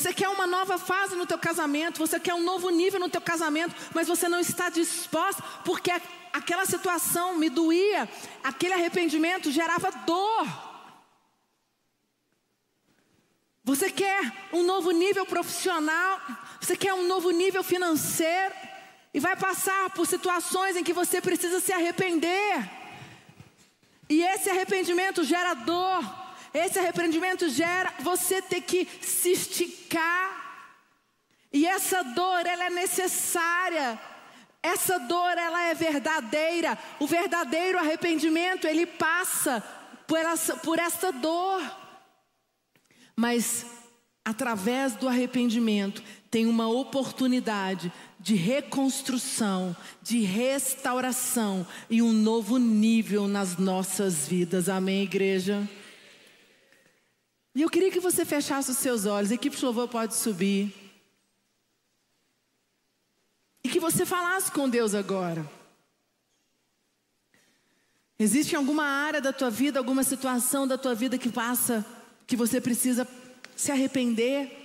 Você 0.00 0.14
quer 0.14 0.30
uma 0.30 0.46
nova 0.46 0.78
fase 0.78 1.14
no 1.14 1.26
teu 1.26 1.36
casamento, 1.36 1.98
você 1.98 2.18
quer 2.18 2.32
um 2.32 2.42
novo 2.42 2.70
nível 2.70 2.98
no 2.98 3.10
teu 3.10 3.20
casamento, 3.20 3.74
mas 3.94 4.08
você 4.08 4.30
não 4.30 4.40
está 4.40 4.70
disposta, 4.70 5.42
porque 5.62 5.90
aquela 6.32 6.64
situação 6.64 7.36
me 7.36 7.50
doía, 7.50 8.08
aquele 8.42 8.72
arrependimento 8.72 9.50
gerava 9.50 9.90
dor. 10.06 10.46
Você 13.62 13.90
quer 13.90 14.48
um 14.54 14.62
novo 14.62 14.90
nível 14.90 15.26
profissional, 15.26 16.18
você 16.58 16.74
quer 16.74 16.94
um 16.94 17.06
novo 17.06 17.30
nível 17.30 17.62
financeiro, 17.62 18.54
e 19.12 19.20
vai 19.20 19.36
passar 19.36 19.90
por 19.90 20.06
situações 20.06 20.76
em 20.76 20.84
que 20.84 20.94
você 20.94 21.20
precisa 21.20 21.60
se 21.60 21.74
arrepender. 21.74 22.70
E 24.08 24.22
esse 24.22 24.48
arrependimento 24.48 25.22
gera 25.24 25.52
dor. 25.52 26.19
Esse 26.52 26.78
arrependimento 26.78 27.48
gera 27.48 27.92
você 28.00 28.42
ter 28.42 28.60
que 28.60 28.88
se 29.00 29.32
esticar. 29.32 30.40
E 31.52 31.66
essa 31.66 32.02
dor, 32.02 32.46
ela 32.46 32.66
é 32.66 32.70
necessária. 32.70 33.98
Essa 34.62 34.98
dor, 34.98 35.38
ela 35.38 35.64
é 35.64 35.74
verdadeira. 35.74 36.78
O 36.98 37.06
verdadeiro 37.06 37.78
arrependimento, 37.78 38.66
ele 38.66 38.86
passa 38.86 39.62
por 40.06 40.18
essa, 40.18 40.56
por 40.56 40.78
essa 40.78 41.12
dor. 41.12 41.62
Mas 43.16 43.64
através 44.24 44.94
do 44.94 45.08
arrependimento, 45.08 46.02
tem 46.30 46.46
uma 46.46 46.68
oportunidade 46.68 47.92
de 48.18 48.34
reconstrução, 48.34 49.74
de 50.02 50.20
restauração 50.20 51.66
e 51.88 52.02
um 52.02 52.12
novo 52.12 52.58
nível 52.58 53.26
nas 53.26 53.56
nossas 53.56 54.28
vidas. 54.28 54.68
Amém, 54.68 55.02
igreja? 55.02 55.68
E 57.54 57.62
eu 57.62 57.70
queria 57.70 57.90
que 57.90 58.00
você 58.00 58.24
fechasse 58.24 58.70
os 58.70 58.78
seus 58.78 59.06
olhos, 59.06 59.30
a 59.30 59.34
equipe 59.34 59.56
de 59.56 59.64
louvor 59.64 59.88
pode 59.88 60.14
subir. 60.14 60.72
E 63.64 63.68
que 63.68 63.80
você 63.80 64.06
falasse 64.06 64.50
com 64.52 64.68
Deus 64.68 64.94
agora. 64.94 65.48
Existe 68.18 68.54
alguma 68.54 68.84
área 68.84 69.20
da 69.20 69.32
tua 69.32 69.50
vida, 69.50 69.78
alguma 69.78 70.02
situação 70.02 70.66
da 70.66 70.76
tua 70.76 70.94
vida 70.94 71.16
que 71.16 71.30
passa, 71.30 71.84
que 72.26 72.36
você 72.36 72.60
precisa 72.60 73.08
se 73.56 73.72
arrepender? 73.72 74.59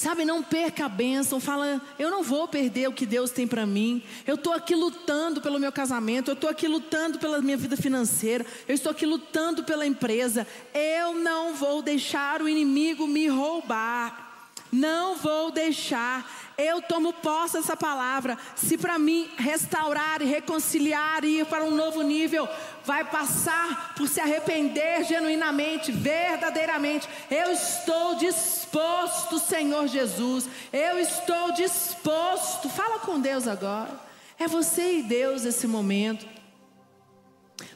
Sabe, 0.00 0.24
não 0.24 0.42
perca 0.42 0.86
a 0.86 0.88
bênção. 0.88 1.38
Fala, 1.38 1.78
eu 1.98 2.10
não 2.10 2.22
vou 2.22 2.48
perder 2.48 2.88
o 2.88 2.92
que 2.92 3.04
Deus 3.04 3.30
tem 3.30 3.46
para 3.46 3.66
mim. 3.66 4.02
Eu 4.26 4.36
estou 4.36 4.54
aqui 4.54 4.74
lutando 4.74 5.42
pelo 5.42 5.60
meu 5.60 5.70
casamento. 5.70 6.30
Eu 6.30 6.32
estou 6.32 6.48
aqui 6.48 6.66
lutando 6.66 7.18
pela 7.18 7.42
minha 7.42 7.58
vida 7.58 7.76
financeira. 7.76 8.46
Eu 8.66 8.74
estou 8.74 8.92
aqui 8.92 9.04
lutando 9.04 9.62
pela 9.62 9.84
empresa. 9.84 10.46
Eu 10.72 11.16
não 11.16 11.52
vou 11.52 11.82
deixar 11.82 12.40
o 12.40 12.48
inimigo 12.48 13.06
me 13.06 13.28
roubar. 13.28 14.48
Não 14.72 15.16
vou 15.16 15.50
deixar 15.50 16.49
eu 16.60 16.82
tomo 16.82 17.12
posse 17.12 17.54
dessa 17.54 17.76
palavra. 17.76 18.36
Se 18.54 18.76
para 18.76 18.98
mim 18.98 19.30
restaurar 19.36 20.20
e 20.20 20.26
reconciliar 20.26 21.24
e 21.24 21.40
ir 21.40 21.46
para 21.46 21.64
um 21.64 21.74
novo 21.74 22.02
nível, 22.02 22.48
vai 22.84 23.04
passar 23.04 23.94
por 23.94 24.08
se 24.08 24.20
arrepender 24.20 25.04
genuinamente, 25.04 25.90
verdadeiramente. 25.90 27.08
Eu 27.30 27.50
estou 27.50 28.16
disposto, 28.16 29.38
Senhor 29.38 29.86
Jesus. 29.86 30.48
Eu 30.72 30.98
estou 30.98 31.52
disposto. 31.52 32.68
Fala 32.68 32.98
com 32.98 33.18
Deus 33.18 33.48
agora. 33.48 33.98
É 34.38 34.46
você 34.46 34.98
e 34.98 35.02
Deus 35.02 35.44
esse 35.44 35.66
momento. 35.66 36.26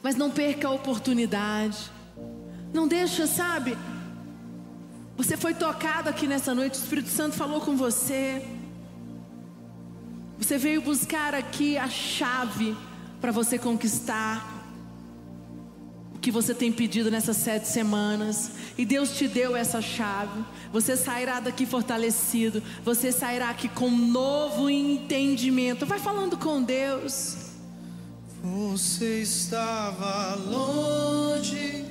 Mas 0.03 0.17
não 0.17 0.31
perca 0.31 0.69
a 0.69 0.73
oportunidade. 0.73 1.91
Não 2.73 2.87
deixa, 2.87 3.27
sabe? 3.27 3.77
Você 5.17 5.37
foi 5.37 5.55
tocado 5.55 6.09
aqui 6.09 6.27
nessa 6.27 6.55
noite, 6.55 6.75
o 6.75 6.83
Espírito 6.83 7.09
Santo 7.09 7.37
falou 7.37 7.61
com 7.61 7.77
você. 7.77 8.43
Você 10.45 10.59
veio 10.59 10.83
buscar 10.83 11.35
aqui 11.35 11.79
a 11.79 11.89
chave 11.89 12.77
para 13.19 13.33
você 13.33 13.59
conquistar 13.59 14.63
o 16.15 16.19
que 16.19 16.31
você 16.31 16.53
tem 16.53 16.71
pedido 16.71 17.11
nessas 17.11 17.39
sete 17.39 17.67
semanas. 17.67 18.51
E 18.77 18.85
Deus 18.85 19.17
te 19.17 19.27
deu 19.27 19.57
essa 19.57 19.81
chave. 19.81 20.45
Você 20.71 20.99
sairá 20.99 21.41
daqui 21.41 21.65
fortalecido. 21.65 22.63
Você 22.85 23.11
sairá 23.11 23.49
aqui 23.49 23.71
com 23.71 23.89
um 23.89 23.97
novo 23.97 24.69
entendimento. 24.69 25.87
Vai 25.87 25.99
falando 25.99 26.37
com 26.37 26.63
Deus. 26.63 27.37
Você 28.43 29.23
estava 29.23 30.35
longe, 30.35 31.87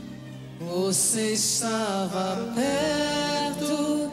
você 0.59 1.33
estava 1.33 2.53
perto, 2.53 4.11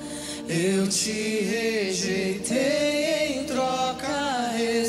eu 0.48 0.88
te 0.88 1.40
rejeitei 1.42 3.19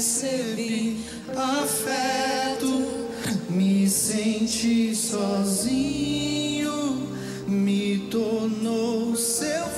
recebi 0.02 1.06
afeto, 1.38 2.88
me 3.52 3.88
senti 3.88 4.96
sozinho, 4.96 6.74
me 7.48 8.08
tornou 8.10 9.16
seu 9.16 9.70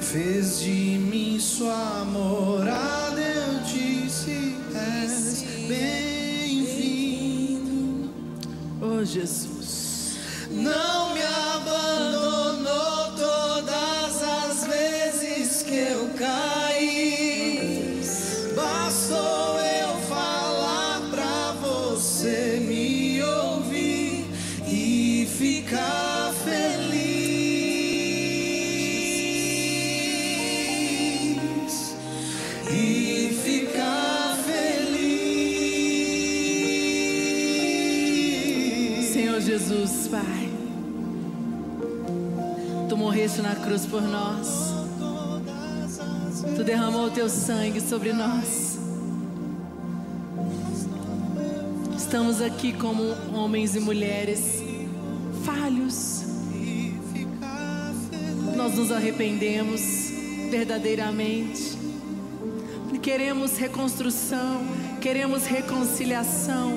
fez 0.00 0.60
de 0.60 0.96
mim 1.10 1.40
sua 1.40 2.04
morada, 2.04 3.20
eu 3.20 3.58
disse: 3.64 4.54
És 4.72 5.44
bem-vindo. 5.66 6.94
Oh 8.80 9.04
Jesus. 9.04 9.53
Jesus, 39.56 40.08
Pai. 40.08 40.50
Tu 42.88 42.96
morreste 42.96 43.40
na 43.40 43.54
cruz 43.54 43.86
por 43.86 44.02
nós. 44.02 44.74
Tu 46.56 46.64
derramou 46.64 47.06
o 47.06 47.10
teu 47.12 47.28
sangue 47.28 47.80
sobre 47.80 48.12
nós. 48.12 48.80
Estamos 51.96 52.42
aqui 52.42 52.72
como 52.72 53.14
homens 53.32 53.76
e 53.76 53.80
mulheres 53.80 54.60
falhos. 55.44 56.24
Nós 58.56 58.74
nos 58.74 58.90
arrependemos 58.90 59.80
verdadeiramente. 60.50 61.78
Queremos 63.00 63.56
reconstrução, 63.56 64.62
queremos 65.00 65.46
reconciliação, 65.46 66.72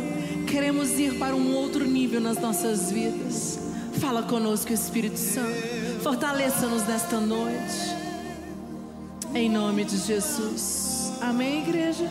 queremos 0.48 0.98
ir 0.98 1.20
para 1.20 1.36
um 1.36 1.54
outro 1.54 1.86
nível 1.86 2.22
nas 2.22 2.40
nossas 2.40 2.90
vidas. 2.90 3.60
Fala 4.00 4.24
conosco, 4.24 4.72
Espírito 4.72 5.20
Santo. 5.20 6.02
Fortaleça-nos 6.02 6.88
nesta 6.88 7.20
noite. 7.20 7.76
Em 9.36 9.50
nome 9.50 9.84
de 9.84 9.98
Jesus. 9.98 11.12
Amém, 11.22 11.64
igreja? 11.64 12.10